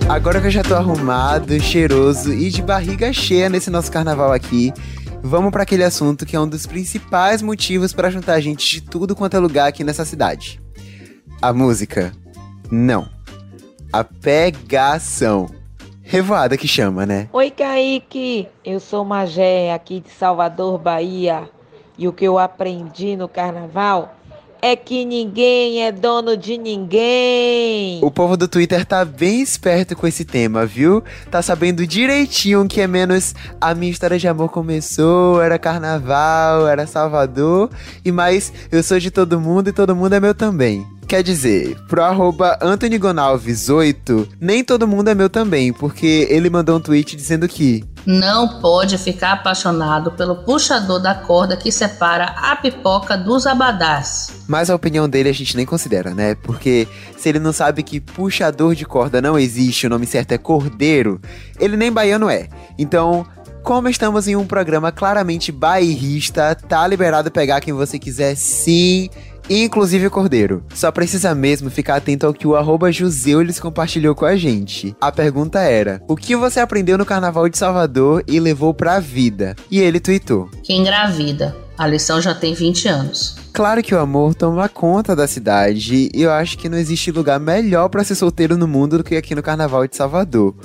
Agora 0.08 0.40
que 0.40 0.48
eu 0.48 0.52
já 0.52 0.64
tô 0.64 0.74
arrumado, 0.74 1.60
cheiroso 1.60 2.32
e 2.32 2.50
de 2.50 2.62
barriga 2.62 3.12
cheia 3.12 3.50
nesse 3.50 3.70
nosso 3.70 3.92
carnaval 3.92 4.32
aqui, 4.32 4.72
vamos 5.22 5.52
pra 5.52 5.64
aquele 5.64 5.84
assunto 5.84 6.26
que 6.26 6.38
é 6.38 6.40
um 6.40 6.48
dos 6.48 6.66
principais 6.66 7.42
motivos 7.42 7.92
pra 7.92 8.10
juntar 8.10 8.40
gente 8.40 8.80
de 8.80 8.82
tudo 8.82 9.14
quanto 9.14 9.36
é 9.36 9.40
lugar 9.40 9.68
aqui 9.68 9.84
nessa 9.84 10.06
cidade. 10.06 10.62
A 11.42 11.52
música. 11.52 12.14
Não. 12.72 13.10
A 13.92 14.06
pegação. 14.06 15.50
Revoada 16.16 16.56
que 16.56 16.66
chama, 16.66 17.06
né? 17.06 17.28
Oi, 17.34 17.52
Kaique. 17.52 18.48
Eu 18.64 18.80
sou 18.80 19.04
Magé, 19.04 19.74
aqui 19.74 20.00
de 20.00 20.10
Salvador, 20.10 20.78
Bahia. 20.78 21.50
E 21.98 22.08
o 22.08 22.14
que 22.14 22.24
eu 22.24 22.40
aprendi 22.40 23.18
no 23.18 23.28
carnaval 23.28 24.15
é 24.66 24.76
que 24.76 25.06
ninguém 25.06 25.84
é 25.84 25.92
dono 25.92 26.36
de 26.36 26.58
ninguém. 26.58 28.00
O 28.02 28.10
povo 28.10 28.36
do 28.36 28.48
Twitter 28.48 28.84
tá 28.84 29.06
bem 29.06 29.40
esperto 29.40 29.96
com 29.96 30.08
esse 30.08 30.26
tema, 30.26 30.66
viu? 30.66 31.04
Tá 31.30 31.40
sabendo 31.40 31.86
direitinho 31.86 32.68
que 32.68 32.82
é 32.82 32.88
menos 32.88 33.36
a 33.62 33.76
minha 33.76 33.92
história 33.92 34.18
de 34.18 34.28
amor 34.28 34.50
começou, 34.50 35.40
era 35.40 35.60
carnaval, 35.60 36.68
era 36.68 36.88
Salvador, 36.88 37.70
e 38.04 38.12
mais 38.12 38.52
eu 38.72 38.82
sou 38.82 38.98
de 38.98 39.12
todo 39.12 39.40
mundo 39.40 39.70
e 39.70 39.72
todo 39.72 39.96
mundo 39.96 40.14
é 40.14 40.20
meu 40.20 40.34
também. 40.34 40.84
Quer 41.08 41.22
dizer, 41.22 41.78
pro 41.88 42.02
arroba 42.02 42.58
Anthony 42.60 42.98
Gonalves 42.98 43.70
8, 43.70 44.30
nem 44.42 44.64
todo 44.64 44.88
mundo 44.88 45.10
é 45.10 45.14
meu 45.14 45.30
também, 45.30 45.72
porque 45.72 46.26
ele 46.28 46.50
mandou 46.50 46.78
um 46.78 46.82
tweet 46.82 47.16
dizendo 47.16 47.48
que 47.48 47.84
Não 48.06 48.60
pode 48.60 48.98
ficar 48.98 49.34
apaixonado 49.34 50.12
pelo 50.12 50.36
puxador 50.36 51.00
da 51.00 51.16
corda 51.16 51.58
que 51.58 51.72
separa 51.72 52.26
a 52.26 52.56
pipoca 52.56 53.18
dos 53.18 53.48
abadás. 53.48 54.32
Mas 54.48 54.70
a 54.70 54.76
opinião 54.76 55.10
dele 55.10 55.30
a 55.30 55.34
gente 55.34 55.58
nem 55.58 55.66
considera, 55.66 56.14
né? 56.14 56.36
Porque 56.36 56.88
se 57.18 57.30
ele 57.30 57.40
não 57.40 57.52
sabe 57.52 57.82
que 57.82 58.00
puxador 58.00 58.76
de 58.76 58.86
corda 58.86 59.22
não 59.22 59.40
existe, 59.40 59.88
o 59.88 59.90
nome 59.90 60.06
certo 60.06 60.34
é 60.34 60.38
cordeiro, 60.38 61.20
ele 61.60 61.76
nem 61.76 61.92
baiano 61.92 62.30
é. 62.30 62.48
Então, 62.78 63.26
como 63.64 63.90
estamos 63.90 64.28
em 64.28 64.36
um 64.36 64.46
programa 64.46 64.92
claramente 64.92 65.52
bairrista, 65.52 66.54
tá 66.54 66.88
liberado 66.88 67.32
pegar 67.32 67.62
quem 67.62 67.74
você 67.74 67.98
quiser 67.98 68.36
sim, 68.36 69.10
inclusive 69.50 70.08
o 70.08 70.12
cordeiro. 70.12 70.64
Só 70.74 70.92
precisa 70.92 71.36
mesmo 71.36 71.70
ficar 71.70 71.98
atento 71.98 72.26
ao 72.26 72.34
que 72.34 72.48
o 72.48 72.56
arroba 72.56 72.92
Juseules 72.92 73.60
compartilhou 73.60 74.16
com 74.16 74.26
a 74.26 74.36
gente. 74.36 74.96
A 75.00 75.12
pergunta 75.12 75.60
era, 75.60 76.02
o 76.08 76.16
que 76.16 76.36
você 76.36 76.60
aprendeu 76.60 76.98
no 76.98 77.06
Carnaval 77.06 77.48
de 77.50 77.58
Salvador 77.58 78.24
e 78.28 78.40
levou 78.40 78.74
pra 78.74 79.00
vida? 79.00 79.56
E 79.70 79.80
ele 79.80 80.00
tweetou. 80.00 80.50
Que 80.64 80.74
engravida. 80.74 81.56
A 81.78 81.86
lição 81.88 82.22
já 82.22 82.34
tem 82.34 82.54
20 82.54 82.88
anos. 82.88 83.36
Claro 83.52 83.84
que 83.84 83.94
o 83.94 84.00
amor 84.00 84.34
toma 84.34 84.68
conta 84.68 85.16
da 85.16 85.28
cidade 85.28 86.10
e 86.14 86.22
eu 86.22 86.32
acho 86.32 86.58
que 86.58 86.70
não 86.70 86.78
existe 86.78 87.12
lugar 87.12 87.40
melhor 87.40 87.90
pra 87.90 88.04
ser 88.04 88.16
solteiro 88.16 88.58
no 88.58 88.68
mundo 88.68 88.98
do 88.98 89.04
que 89.04 89.16
aqui 89.16 89.36
no 89.36 89.44
Carnaval 89.44 89.88
de 89.88 89.96
Salvador. 89.96 90.56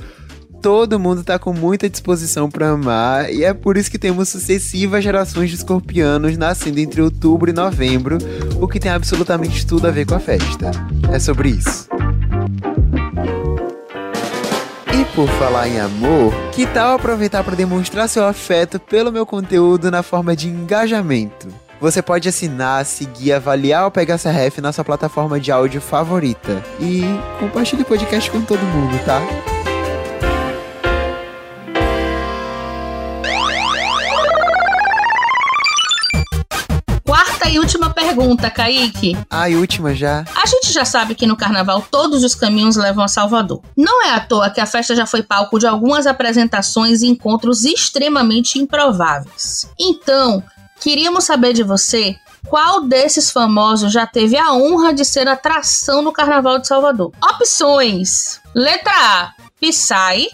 Todo 0.63 1.01
mundo 1.01 1.25
tá 1.25 1.39
com 1.39 1.55
muita 1.55 1.89
disposição 1.89 2.51
pra 2.51 2.71
amar 2.71 3.33
e 3.33 3.45
é 3.45 3.55
por 3.55 3.79
isso 3.79 3.91
que 3.91 3.99
temos 3.99 4.29
sucessivas 4.29 5.03
gerações 5.03 5.49
de 5.49 5.57
escorpianos 5.57 6.37
nascendo 6.37 6.79
entre 6.79 7.01
outubro 7.01 7.49
e 7.49 7.53
novembro, 7.55 8.19
o 8.61 8.69
que 8.69 8.79
tem 8.79 8.93
absolutamente 8.93 9.67
tudo 9.67 9.87
a 9.87 9.91
ver 9.91 10.05
com 10.05 10.15
a 10.15 10.21
festa. 10.21 10.71
É 11.11 11.19
sobre 11.19 11.49
isso. 11.49 11.89
E 14.93 15.05
por 15.15 15.27
falar 15.39 15.67
em 15.67 15.81
amor, 15.81 16.35
que 16.53 16.67
tal 16.67 16.95
aproveitar 16.95 17.43
para 17.43 17.57
demonstrar 17.57 18.07
seu 18.07 18.27
afeto 18.27 18.79
pelo 18.79 19.11
meu 19.11 19.25
conteúdo 19.25 19.91
na 19.91 20.03
forma 20.03 20.37
de 20.37 20.49
engajamento? 20.49 21.49
Você 21.81 22.03
pode 22.03 22.29
assinar, 22.29 22.85
seguir, 22.85 23.33
avaliar 23.33 23.85
ou 23.85 23.91
pegar 23.91 24.17
essa 24.17 24.31
ref 24.31 24.59
na 24.59 24.71
sua 24.71 24.85
plataforma 24.85 25.41
de 25.41 25.51
áudio 25.51 25.81
favorita. 25.81 26.63
E 26.79 27.03
compartilhe 27.39 27.81
o 27.81 27.87
podcast 27.87 28.31
com 28.31 28.43
todo 28.43 28.61
mundo, 28.61 29.03
tá? 29.07 29.23
Pergunta, 38.15 38.51
Kaique. 38.51 39.17
Ah, 39.31 39.49
e 39.49 39.57
última 39.57 39.95
já. 39.95 40.25
A 40.35 40.47
gente 40.47 40.73
já 40.73 40.85
sabe 40.85 41.15
que 41.15 41.27
no 41.27 41.37
carnaval 41.37 41.85
todos 41.91 42.25
os 42.25 42.35
caminhos 42.35 42.77
levam 42.77 43.05
a 43.05 43.09
Salvador. 43.09 43.63
Não 43.77 44.05
é 44.05 44.11
à 44.11 44.21
toa 44.21 44.51
que 44.51 44.61
a 44.61 44.67
festa 44.67 44.95
já 44.97 45.07
foi 45.07 45.23
palco 45.23 45.59
de 45.59 45.67
algumas 45.67 46.07
apresentações 46.07 47.03
e 47.03 47.07
encontros 47.07 47.65
extremamente 47.65 48.59
improváveis. 48.59 49.71
Então, 49.79 50.43
queríamos 50.81 51.25
saber 51.25 51.53
de 51.53 51.63
você 51.63 52.17
qual 52.49 52.83
desses 52.83 53.31
famosos 53.31 53.93
já 53.93 54.07
teve 54.07 54.37
a 54.37 54.53
honra 54.53 54.93
de 54.93 55.05
ser 55.05 55.29
atração 55.29 56.03
no 56.03 56.13
carnaval 56.13 56.59
de 56.59 56.67
Salvador. 56.67 57.13
Opções: 57.23 58.41
letra 58.55 58.93
A, 58.93 59.33
Psy. 59.61 60.29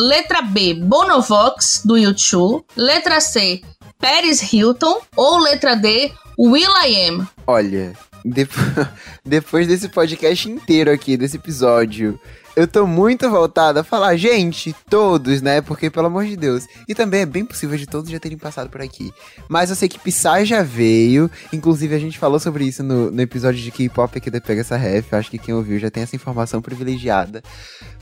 Letra 0.00 0.42
B, 0.42 0.74
Bonovox, 0.74 1.82
do 1.84 1.98
YouTube. 1.98 2.64
Letra 2.76 3.20
C, 3.20 3.60
Paris 3.98 4.40
Hilton. 4.52 5.00
Ou 5.16 5.38
letra 5.38 5.74
D, 5.74 6.12
Will 6.38 6.70
I 6.84 7.08
Am. 7.08 7.26
Olha, 7.46 7.92
depo- 8.24 8.54
depois 9.24 9.66
desse 9.66 9.88
podcast 9.88 10.48
inteiro 10.48 10.90
aqui, 10.90 11.16
desse 11.16 11.36
episódio, 11.36 12.18
eu 12.54 12.66
tô 12.66 12.86
muito 12.86 13.28
voltada 13.30 13.80
a 13.80 13.84
falar, 13.84 14.16
gente, 14.16 14.74
todos, 14.88 15.40
né? 15.42 15.60
Porque, 15.60 15.90
pelo 15.90 16.06
amor 16.06 16.26
de 16.26 16.36
Deus. 16.36 16.64
E 16.88 16.94
também 16.94 17.20
é 17.22 17.26
bem 17.26 17.44
possível 17.44 17.76
de 17.76 17.86
todos 17.86 18.10
já 18.10 18.18
terem 18.20 18.38
passado 18.38 18.68
por 18.68 18.80
aqui. 18.80 19.12
Mas 19.48 19.70
eu 19.70 19.76
sei 19.76 19.88
que 19.88 19.98
Psy 19.98 20.44
já 20.44 20.62
veio. 20.62 21.30
Inclusive, 21.52 21.94
a 21.94 21.98
gente 21.98 22.18
falou 22.18 22.38
sobre 22.40 22.64
isso 22.64 22.82
no, 22.82 23.10
no 23.10 23.20
episódio 23.22 23.60
de 23.62 23.70
K-pop 23.70 24.16
aqui 24.18 24.30
da 24.30 24.40
Pega 24.40 24.60
essa 24.60 24.76
Ref. 24.76 25.12
Acho 25.14 25.30
que 25.30 25.38
quem 25.38 25.54
ouviu 25.54 25.78
já 25.78 25.90
tem 25.90 26.02
essa 26.02 26.16
informação 26.16 26.60
privilegiada. 26.62 27.42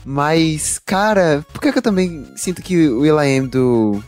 Mas, 0.05 0.79
cara, 0.83 1.45
por 1.53 1.61
que, 1.61 1.71
que 1.71 1.77
eu 1.77 1.83
também 1.83 2.25
sinto 2.35 2.61
que 2.61 2.87
o 2.87 3.01
Will.i.am 3.01 3.47
do 3.47 4.03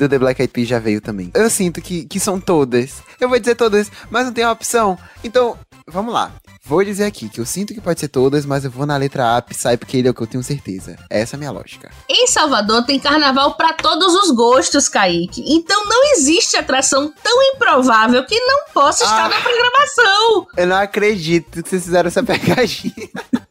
do 0.00 0.08
The 0.08 0.18
Black 0.18 0.40
Eyed 0.40 0.52
Peas 0.52 0.68
já 0.68 0.78
veio 0.78 1.00
também. 1.00 1.30
Eu 1.34 1.48
sinto 1.50 1.80
que, 1.82 2.04
que 2.06 2.18
são 2.18 2.40
todas. 2.40 3.02
Eu 3.20 3.28
vou 3.28 3.38
dizer 3.38 3.54
todas, 3.54 3.90
mas 4.10 4.24
não 4.26 4.32
tem 4.32 4.44
uma 4.44 4.52
opção. 4.52 4.98
Então, 5.22 5.56
vamos 5.86 6.12
lá. 6.12 6.32
Vou 6.64 6.84
dizer 6.84 7.04
aqui 7.04 7.28
que 7.28 7.40
eu 7.40 7.46
sinto 7.46 7.74
que 7.74 7.80
pode 7.80 7.98
ser 8.00 8.08
todas, 8.08 8.46
mas 8.46 8.64
eu 8.64 8.70
vou 8.70 8.86
na 8.86 8.96
letra 8.96 9.36
A, 9.36 9.42
Psy, 9.42 9.76
porque 9.76 9.96
ele 9.96 10.08
é 10.08 10.10
o 10.10 10.14
que 10.14 10.22
eu 10.22 10.26
tenho 10.26 10.42
certeza. 10.42 10.96
Essa 11.10 11.34
é 11.34 11.36
a 11.36 11.38
minha 11.38 11.50
lógica. 11.50 11.90
Em 12.08 12.26
Salvador 12.28 12.84
tem 12.84 12.98
carnaval 13.00 13.54
pra 13.56 13.72
todos 13.72 14.14
os 14.14 14.30
gostos, 14.30 14.88
Kaique. 14.88 15.42
Então 15.46 15.84
não 15.86 16.12
existe 16.14 16.56
atração 16.56 17.12
tão 17.22 17.42
improvável 17.54 18.24
que 18.24 18.38
não 18.40 18.66
possa 18.72 19.04
estar 19.04 19.26
Ah. 19.26 19.28
na 19.28 19.40
programação. 19.40 20.46
Eu 20.56 20.66
não 20.66 20.76
acredito 20.76 21.62
que 21.62 21.68
vocês 21.68 21.84
fizeram 21.84 22.08
essa 22.08 22.22
pegadinha. 22.22 22.94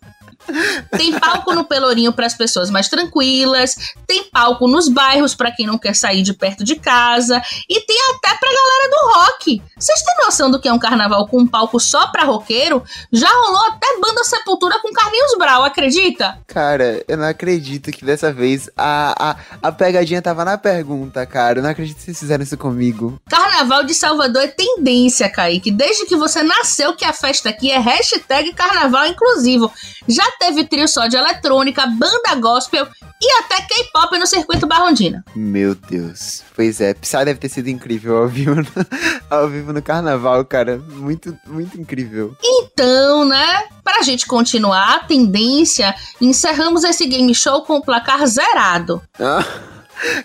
Tem 0.91 1.17
palco 1.19 1.53
no 1.53 1.63
Pelourinho 1.63 2.13
para 2.13 2.25
as 2.25 2.33
pessoas 2.33 2.69
mais 2.69 2.87
tranquilas, 2.87 3.75
tem 4.07 4.23
palco 4.25 4.67
nos 4.67 4.89
bairros 4.89 5.35
para 5.35 5.51
quem 5.51 5.65
não 5.65 5.77
quer 5.77 5.95
sair 5.95 6.21
de 6.21 6.33
perto 6.33 6.63
de 6.63 6.75
casa 6.75 7.41
e 7.69 7.81
tem 7.81 7.97
até 8.09 8.37
pra 8.37 8.49
galera 8.49 8.89
do 8.89 9.19
rock. 9.19 9.61
Vocês 9.77 10.01
têm 10.01 10.25
noção 10.25 10.51
do 10.51 10.59
que 10.59 10.67
é 10.67 10.73
um 10.73 10.79
carnaval 10.79 11.27
com 11.27 11.39
um 11.39 11.47
palco 11.47 11.79
só 11.79 12.07
pra 12.07 12.23
roqueiro? 12.23 12.83
Já 13.11 13.29
rolou 13.29 13.67
até 13.67 13.87
banda 13.99 14.23
Sepultura 14.23 14.79
com 14.79 14.91
Carlinhos 14.91 15.37
Brau, 15.37 15.63
acredita? 15.63 16.37
Cara, 16.47 17.03
eu 17.07 17.17
não 17.17 17.27
acredito 17.27 17.91
que 17.91 18.03
dessa 18.03 18.31
vez 18.31 18.69
a, 18.75 19.31
a, 19.31 19.67
a 19.69 19.71
pegadinha 19.71 20.21
tava 20.21 20.43
na 20.43 20.57
pergunta, 20.57 21.25
cara. 21.25 21.59
Eu 21.59 21.63
não 21.63 21.69
acredito 21.69 21.97
que 21.97 22.03
vocês 22.03 22.19
fizeram 22.19 22.43
isso 22.43 22.57
comigo. 22.57 23.19
Carnaval 23.29 23.83
de 23.83 23.93
Salvador 23.93 24.43
é 24.43 24.47
tendência, 24.47 25.29
Kaique. 25.29 25.71
Desde 25.71 26.05
que 26.05 26.15
você 26.15 26.43
nasceu 26.43 26.95
que 26.95 27.05
a 27.05 27.13
festa 27.13 27.49
aqui 27.49 27.71
é 27.71 27.79
hashtag 27.79 28.53
carnaval 28.53 29.07
inclusivo. 29.07 29.71
Já 30.07 30.29
teve 30.39 30.63
trio 30.63 30.87
só 30.87 31.07
de 31.07 31.17
eletrônica, 31.17 31.85
banda 31.85 32.35
gospel 32.39 32.87
e 33.21 33.31
até 33.43 33.61
K-pop 33.61 34.17
no 34.17 34.25
circuito 34.25 34.65
Barrondina. 34.65 35.23
Meu 35.35 35.75
Deus. 35.75 36.41
Pois 36.55 36.79
é, 36.79 36.93
Psy 36.93 37.25
deve 37.25 37.39
ter 37.39 37.49
sido 37.49 37.67
incrível 37.67 38.17
ao 38.17 38.27
vivo, 38.27 38.55
no, 38.55 38.65
ao 39.29 39.49
vivo 39.49 39.73
no 39.73 39.81
carnaval, 39.81 40.43
cara. 40.45 40.77
Muito, 40.77 41.37
muito 41.45 41.79
incrível. 41.79 42.35
Então, 42.41 43.25
né, 43.25 43.65
pra 43.83 44.01
gente 44.01 44.25
continuar 44.25 44.95
a 44.95 44.99
tendência, 44.99 45.93
encerramos 46.21 46.83
esse 46.83 47.05
game 47.05 47.35
show 47.35 47.63
com 47.63 47.75
o 47.75 47.83
placar 47.83 48.25
zerado. 48.25 49.01
Ah. 49.19 49.43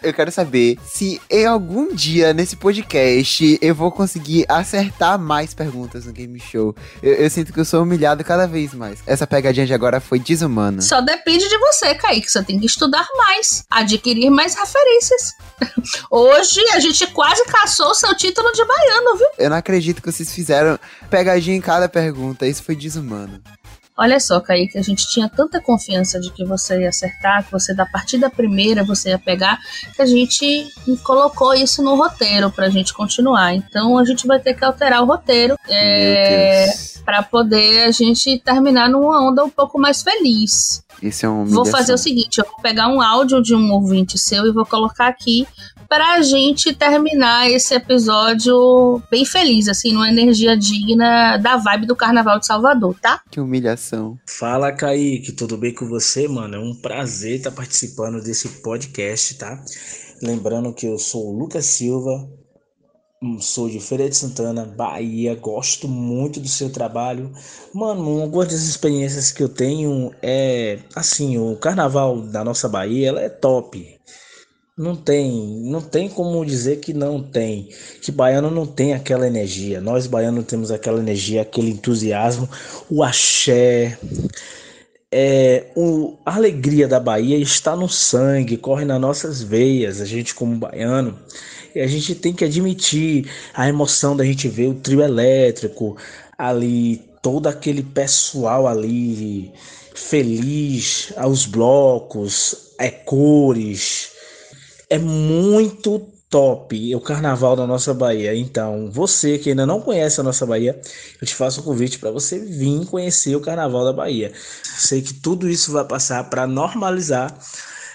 Eu 0.02 0.12
quero 0.12 0.30
saber 0.30 0.78
se 0.84 1.20
em 1.30 1.46
algum 1.46 1.94
dia 1.94 2.32
nesse 2.32 2.56
podcast 2.56 3.58
eu 3.60 3.74
vou 3.74 3.90
conseguir 3.90 4.44
acertar 4.48 5.18
mais 5.18 5.54
perguntas 5.54 6.06
no 6.06 6.12
game 6.12 6.38
show. 6.38 6.74
Eu, 7.02 7.14
eu, 7.14 7.30
sinto 7.30 7.52
que 7.52 7.60
eu 7.60 7.64
sou 7.64 7.82
humilhado 7.82 8.24
cada 8.24 8.46
vez 8.46 8.72
mais. 8.74 9.00
Essa 9.06 9.26
pegadinha 9.26 9.66
de 9.66 9.74
agora 9.74 10.00
foi 10.00 10.18
desumana. 10.18 10.80
Só 10.82 11.00
depende 11.00 11.48
de 11.48 11.58
você, 11.58 11.94
Kaique. 11.94 12.30
Você 12.30 12.42
tem 12.42 12.58
que 12.58 12.66
estudar 12.66 13.06
mais, 13.16 13.64
adquirir 13.70 14.30
mais 14.30 14.54
referências. 14.54 15.32
Hoje 16.10 16.60
a 16.72 16.80
gente 16.80 17.06
quase 17.08 17.44
caçou 17.46 17.90
o 17.90 17.94
seu 17.94 18.14
título 18.16 18.52
de 18.52 18.64
baiano, 18.64 19.16
viu? 19.16 19.28
Eu 19.38 19.50
não 19.50 19.56
acredito 19.56 20.00
que 20.00 20.10
vocês 20.10 20.32
fizeram 20.32 20.78
pegadinha 21.10 21.56
em 21.56 21.60
cada 21.60 21.88
pergunta. 21.88 22.46
Isso 22.46 22.62
foi 22.62 22.76
desumano. 22.76 23.40
Olha 23.96 24.18
só, 24.18 24.40
Kaique, 24.40 24.76
a 24.76 24.82
gente 24.82 25.06
tinha 25.08 25.28
tanta 25.28 25.60
confiança 25.60 26.18
de 26.18 26.32
que 26.32 26.44
você 26.44 26.80
ia 26.80 26.88
acertar, 26.88 27.44
que 27.44 27.52
você 27.52 27.72
da 27.72 27.86
partida 27.86 28.28
primeira 28.28 28.82
você 28.82 29.10
ia 29.10 29.18
pegar, 29.18 29.60
que 29.94 30.02
a 30.02 30.06
gente 30.06 30.66
colocou 31.04 31.54
isso 31.54 31.80
no 31.80 31.94
roteiro 31.94 32.50
pra 32.50 32.68
gente 32.68 32.92
continuar. 32.92 33.54
Então 33.54 33.96
a 33.96 34.04
gente 34.04 34.26
vai 34.26 34.40
ter 34.40 34.54
que 34.54 34.64
alterar 34.64 35.00
o 35.00 35.06
roteiro 35.06 35.56
é, 35.68 36.66
para 37.04 37.22
poder 37.22 37.84
a 37.84 37.90
gente 37.90 38.38
terminar 38.38 38.88
numa 38.88 39.28
onda 39.28 39.44
um 39.44 39.50
pouco 39.50 39.78
mais 39.78 40.02
feliz. 40.02 40.82
Isso 41.02 41.26
é 41.26 41.28
um 41.28 41.44
Vou 41.44 41.66
fazer 41.66 41.92
o 41.92 41.98
seguinte, 41.98 42.38
eu 42.38 42.44
vou 42.44 42.60
pegar 42.62 42.88
um 42.88 43.00
áudio 43.00 43.42
de 43.42 43.54
um 43.54 43.72
ouvinte 43.72 44.18
seu 44.18 44.46
e 44.46 44.52
vou 44.52 44.64
colocar 44.64 45.08
aqui 45.08 45.46
pra 45.88 46.22
gente 46.22 46.74
terminar 46.74 47.50
esse 47.50 47.74
episódio 47.74 49.02
bem 49.10 49.24
feliz, 49.24 49.68
assim, 49.68 49.92
numa 49.92 50.08
energia 50.08 50.56
digna 50.56 51.36
da 51.36 51.56
vibe 51.56 51.86
do 51.86 51.96
Carnaval 51.96 52.38
de 52.38 52.46
Salvador, 52.46 52.96
tá? 53.00 53.20
Que 53.30 53.40
humilhação. 53.40 54.18
Fala, 54.26 54.72
Kaique, 54.72 55.32
tudo 55.32 55.56
bem 55.56 55.74
com 55.74 55.86
você, 55.86 56.26
mano? 56.26 56.56
É 56.56 56.58
um 56.58 56.74
prazer 56.74 57.36
estar 57.36 57.50
participando 57.50 58.22
desse 58.22 58.48
podcast, 58.62 59.36
tá? 59.36 59.62
Lembrando 60.22 60.72
que 60.72 60.86
eu 60.86 60.98
sou 60.98 61.28
o 61.28 61.38
Lucas 61.38 61.66
Silva, 61.66 62.28
sou 63.40 63.68
de 63.68 63.80
Feira 63.80 64.08
de 64.08 64.16
Santana, 64.16 64.64
Bahia, 64.64 65.34
gosto 65.34 65.88
muito 65.88 66.40
do 66.40 66.48
seu 66.48 66.70
trabalho. 66.70 67.32
Mano, 67.72 68.22
algumas 68.22 68.48
das 68.48 68.62
experiências 68.62 69.30
que 69.30 69.42
eu 69.42 69.48
tenho 69.48 70.12
é 70.22 70.78
assim, 70.94 71.38
o 71.38 71.56
carnaval 71.56 72.20
da 72.20 72.44
nossa 72.44 72.68
Bahia, 72.68 73.08
ela 73.08 73.20
é 73.20 73.28
top. 73.28 73.98
Não 74.76 74.96
tem, 74.96 75.30
não 75.70 75.80
tem 75.80 76.08
como 76.08 76.44
dizer 76.44 76.80
que 76.80 76.92
não 76.92 77.22
tem, 77.22 77.68
que 78.02 78.10
baiano 78.10 78.50
não 78.50 78.66
tem 78.66 78.92
aquela 78.92 79.26
energia. 79.26 79.80
Nós 79.80 80.06
baianos 80.08 80.46
temos 80.46 80.70
aquela 80.72 80.98
energia, 80.98 81.42
aquele 81.42 81.70
entusiasmo, 81.70 82.48
o 82.90 83.02
axé, 83.04 83.96
é, 85.16 85.66
o, 85.76 86.18
a 86.26 86.34
alegria 86.34 86.88
da 86.88 86.98
Bahia 86.98 87.38
está 87.38 87.76
no 87.76 87.88
sangue, 87.88 88.56
corre 88.56 88.84
nas 88.84 89.00
nossas 89.00 89.40
veias. 89.40 90.00
A 90.00 90.04
gente 90.04 90.34
como 90.34 90.56
baiano, 90.56 91.16
a 91.80 91.86
gente 91.86 92.14
tem 92.14 92.32
que 92.32 92.44
admitir 92.44 93.30
a 93.52 93.68
emoção 93.68 94.16
da 94.16 94.24
gente 94.24 94.48
ver 94.48 94.68
o 94.68 94.74
trio 94.74 95.02
elétrico 95.02 95.96
ali, 96.36 97.02
todo 97.22 97.46
aquele 97.46 97.82
pessoal 97.82 98.66
ali 98.66 99.52
feliz, 99.94 101.12
aos 101.16 101.46
blocos, 101.46 102.72
é 102.78 102.90
cores 102.90 104.14
é 104.94 104.98
muito 104.98 106.06
top 106.28 106.94
o 106.94 107.00
carnaval 107.00 107.56
da 107.56 107.66
nossa 107.66 107.94
Bahia. 107.94 108.34
Então, 108.34 108.90
você 108.90 109.38
que 109.38 109.50
ainda 109.50 109.66
não 109.66 109.80
conhece 109.80 110.20
a 110.20 110.22
nossa 110.22 110.44
Bahia, 110.46 110.80
eu 111.20 111.26
te 111.26 111.34
faço 111.34 111.60
um 111.60 111.64
convite 111.64 111.98
para 111.98 112.10
você 112.10 112.38
vir 112.38 112.84
conhecer 112.86 113.34
o 113.36 113.40
carnaval 113.40 113.84
da 113.84 113.92
Bahia. 113.92 114.32
Sei 114.62 115.02
que 115.02 115.14
tudo 115.14 115.48
isso 115.48 115.72
vai 115.72 115.84
passar 115.84 116.28
para 116.30 116.46
normalizar 116.46 117.36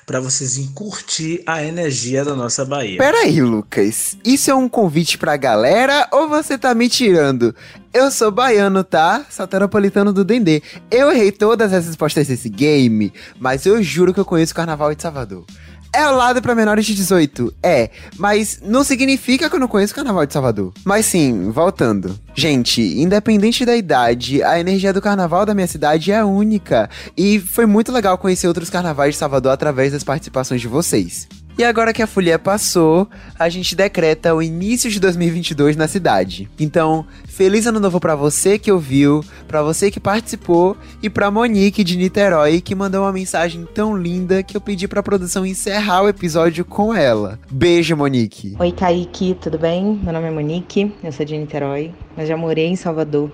para 0.09 0.19
vocês 0.19 0.57
curtir 0.73 1.43
a 1.45 1.63
energia 1.63 2.25
da 2.25 2.35
nossa 2.35 2.65
Bahia. 2.65 2.97
Peraí, 2.97 3.39
Lucas. 3.43 4.17
Isso 4.25 4.49
é 4.49 4.55
um 4.55 4.67
convite 4.67 5.19
pra 5.19 5.37
galera 5.37 6.07
ou 6.11 6.27
você 6.27 6.57
tá 6.57 6.73
me 6.73 6.89
tirando? 6.89 7.55
Eu 7.93 8.09
sou 8.09 8.31
baiano, 8.31 8.83
tá? 8.83 9.23
Sataropolitano 9.29 10.11
do 10.11 10.25
Dendê. 10.25 10.63
Eu 10.89 11.11
errei 11.11 11.31
todas 11.31 11.71
as 11.71 11.85
respostas 11.85 12.27
desse 12.27 12.49
game, 12.49 13.13
mas 13.39 13.67
eu 13.67 13.83
juro 13.83 14.11
que 14.11 14.19
eu 14.19 14.25
conheço 14.25 14.51
o 14.51 14.55
Carnaval 14.55 14.95
de 14.95 15.01
Salvador. 15.03 15.45
É 15.91 16.03
ao 16.03 16.15
lado 16.15 16.41
para 16.41 16.53
menores 16.53 16.85
de 16.85 16.93
18. 16.93 17.53
É, 17.63 17.89
mas 18.17 18.59
não 18.63 18.83
significa 18.83 19.49
que 19.49 19.55
eu 19.55 19.59
não 19.59 19.67
conheço 19.67 19.93
o 19.93 19.95
Carnaval 19.95 20.25
de 20.25 20.33
Salvador. 20.33 20.73
Mas 20.85 21.05
sim, 21.05 21.49
voltando. 21.49 22.17
Gente, 22.35 22.81
independente 22.81 23.65
da 23.65 23.75
idade, 23.75 24.43
a 24.43 24.59
energia 24.59 24.93
do 24.93 25.01
carnaval 25.01 25.45
da 25.45 25.53
minha 25.53 25.67
cidade 25.67 26.11
é 26.11 26.23
única. 26.23 26.89
E 27.17 27.39
foi 27.39 27.65
muito 27.65 27.91
legal 27.91 28.17
conhecer 28.17 28.47
outros 28.47 28.69
carnavais 28.69 29.15
de 29.15 29.19
Salvador 29.19 29.51
através 29.51 29.91
das 29.91 30.03
participações 30.03 30.61
de 30.61 30.67
vocês. 30.67 31.27
E 31.59 31.63
agora 31.65 31.91
que 31.91 32.01
a 32.01 32.07
folia 32.07 32.39
passou, 32.39 33.05
a 33.37 33.49
gente 33.49 33.75
decreta 33.75 34.33
o 34.33 34.41
início 34.41 34.89
de 34.89 34.97
2022 34.97 35.75
na 35.75 35.89
cidade. 35.89 36.49
Então, 36.57 37.05
feliz 37.27 37.67
ano 37.67 37.81
novo 37.81 37.99
para 37.99 38.15
você 38.15 38.57
que 38.57 38.71
ouviu, 38.71 39.25
para 39.45 39.61
você 39.61 39.91
que 39.91 39.99
participou 39.99 40.77
e 41.03 41.09
para 41.09 41.29
Monique 41.29 41.83
de 41.83 41.97
Niterói 41.97 42.61
que 42.61 42.73
mandou 42.73 43.01
uma 43.01 43.11
mensagem 43.11 43.67
tão 43.73 43.93
linda 43.93 44.41
que 44.41 44.55
eu 44.55 44.61
pedi 44.61 44.87
para 44.87 45.03
produção 45.03 45.45
encerrar 45.45 46.03
o 46.03 46.07
episódio 46.07 46.63
com 46.63 46.93
ela. 46.93 47.37
Beijo, 47.51 47.93
Monique. 47.97 48.55
Oi, 48.57 48.71
Kaique, 48.71 49.35
tudo 49.41 49.59
bem? 49.59 49.99
Meu 50.01 50.13
nome 50.13 50.27
é 50.27 50.31
Monique, 50.31 50.95
eu 51.03 51.11
sou 51.11 51.25
de 51.25 51.37
Niterói, 51.37 51.91
mas 52.15 52.29
já 52.29 52.37
morei 52.37 52.67
em 52.67 52.77
Salvador. 52.77 53.29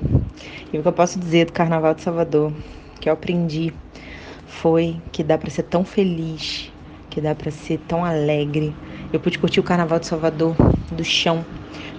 E 0.73 0.79
o 0.79 0.81
que 0.81 0.87
eu 0.87 0.93
posso 0.93 1.19
dizer 1.19 1.45
do 1.45 1.53
Carnaval 1.53 1.93
de 1.93 2.01
Salvador, 2.01 2.51
que 2.99 3.07
eu 3.07 3.13
aprendi, 3.13 3.71
foi 4.47 4.99
que 5.11 5.23
dá 5.23 5.37
para 5.37 5.51
ser 5.51 5.61
tão 5.61 5.85
feliz 5.85 6.73
que 7.15 7.21
dá 7.21 7.33
para 7.33 7.49
ser 7.49 7.79
tão 7.87 8.03
alegre. 8.03 8.75
Eu 9.13 9.21
pude 9.21 9.39
curtir 9.39 9.61
o 9.61 9.63
Carnaval 9.63 9.99
de 9.99 10.05
Salvador 10.05 10.53
do 10.91 11.03
chão, 11.05 11.45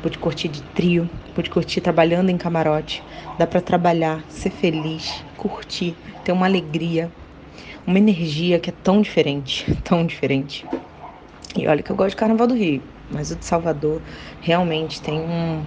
pude 0.03 0.19
curtir 0.19 0.47
de 0.49 0.61
trio, 0.75 1.09
pude 1.35 1.49
curtir 1.49 1.81
trabalhando 1.81 2.29
em 2.29 2.37
camarote. 2.37 3.03
Dá 3.39 3.47
para 3.47 3.63
trabalhar, 3.63 4.23
ser 4.29 4.51
feliz, 4.51 5.25
curtir, 5.39 5.97
ter 6.23 6.33
uma 6.33 6.45
alegria, 6.45 7.11
uma 7.87 7.97
energia 7.97 8.61
que 8.61 8.69
é 8.69 8.75
tão 8.85 9.01
diferente, 9.01 9.65
tão 9.83 10.05
diferente. 10.05 10.67
E 11.57 11.67
olha 11.67 11.83
que 11.83 11.91
eu 11.91 11.97
gosto 11.97 12.11
de 12.11 12.17
Carnaval 12.17 12.49
do 12.49 12.55
Rio, 12.55 12.83
mas 13.11 13.31
o 13.31 13.37
de 13.37 13.45
Salvador 13.47 14.03
realmente 14.43 15.01
tem 15.01 15.19
um, 15.19 15.65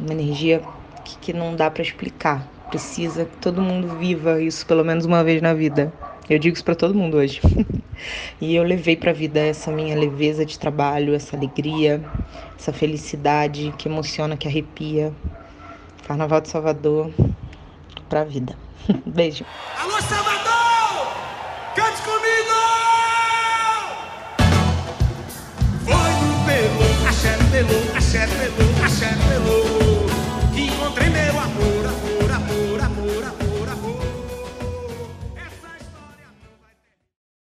uma 0.00 0.12
energia 0.12 0.60
que, 1.04 1.16
que 1.18 1.32
não 1.32 1.54
dá 1.54 1.70
para 1.70 1.82
explicar. 1.82 2.44
Precisa 2.70 3.24
que 3.24 3.36
todo 3.36 3.62
mundo 3.62 3.86
viva 4.00 4.42
isso 4.42 4.66
pelo 4.66 4.84
menos 4.84 5.04
uma 5.04 5.22
vez 5.22 5.40
na 5.40 5.54
vida. 5.54 5.92
Eu 6.28 6.38
digo 6.38 6.54
isso 6.54 6.64
para 6.64 6.74
todo 6.74 6.94
mundo 6.94 7.18
hoje. 7.18 7.40
e 8.40 8.54
eu 8.54 8.62
levei 8.62 8.96
para 8.96 9.10
a 9.10 9.14
vida 9.14 9.40
essa 9.40 9.70
minha 9.70 9.94
leveza 9.94 10.44
de 10.44 10.58
trabalho, 10.58 11.14
essa 11.14 11.36
alegria, 11.36 12.02
essa 12.58 12.72
felicidade 12.72 13.74
que 13.76 13.88
emociona, 13.88 14.36
que 14.36 14.48
arrepia. 14.48 15.12
Carnaval 16.06 16.40
de 16.40 16.48
Salvador 16.48 17.10
para 18.08 18.22
a 18.22 18.24
vida. 18.24 18.56
Beijo. 19.06 19.44
Alô, 19.78 20.00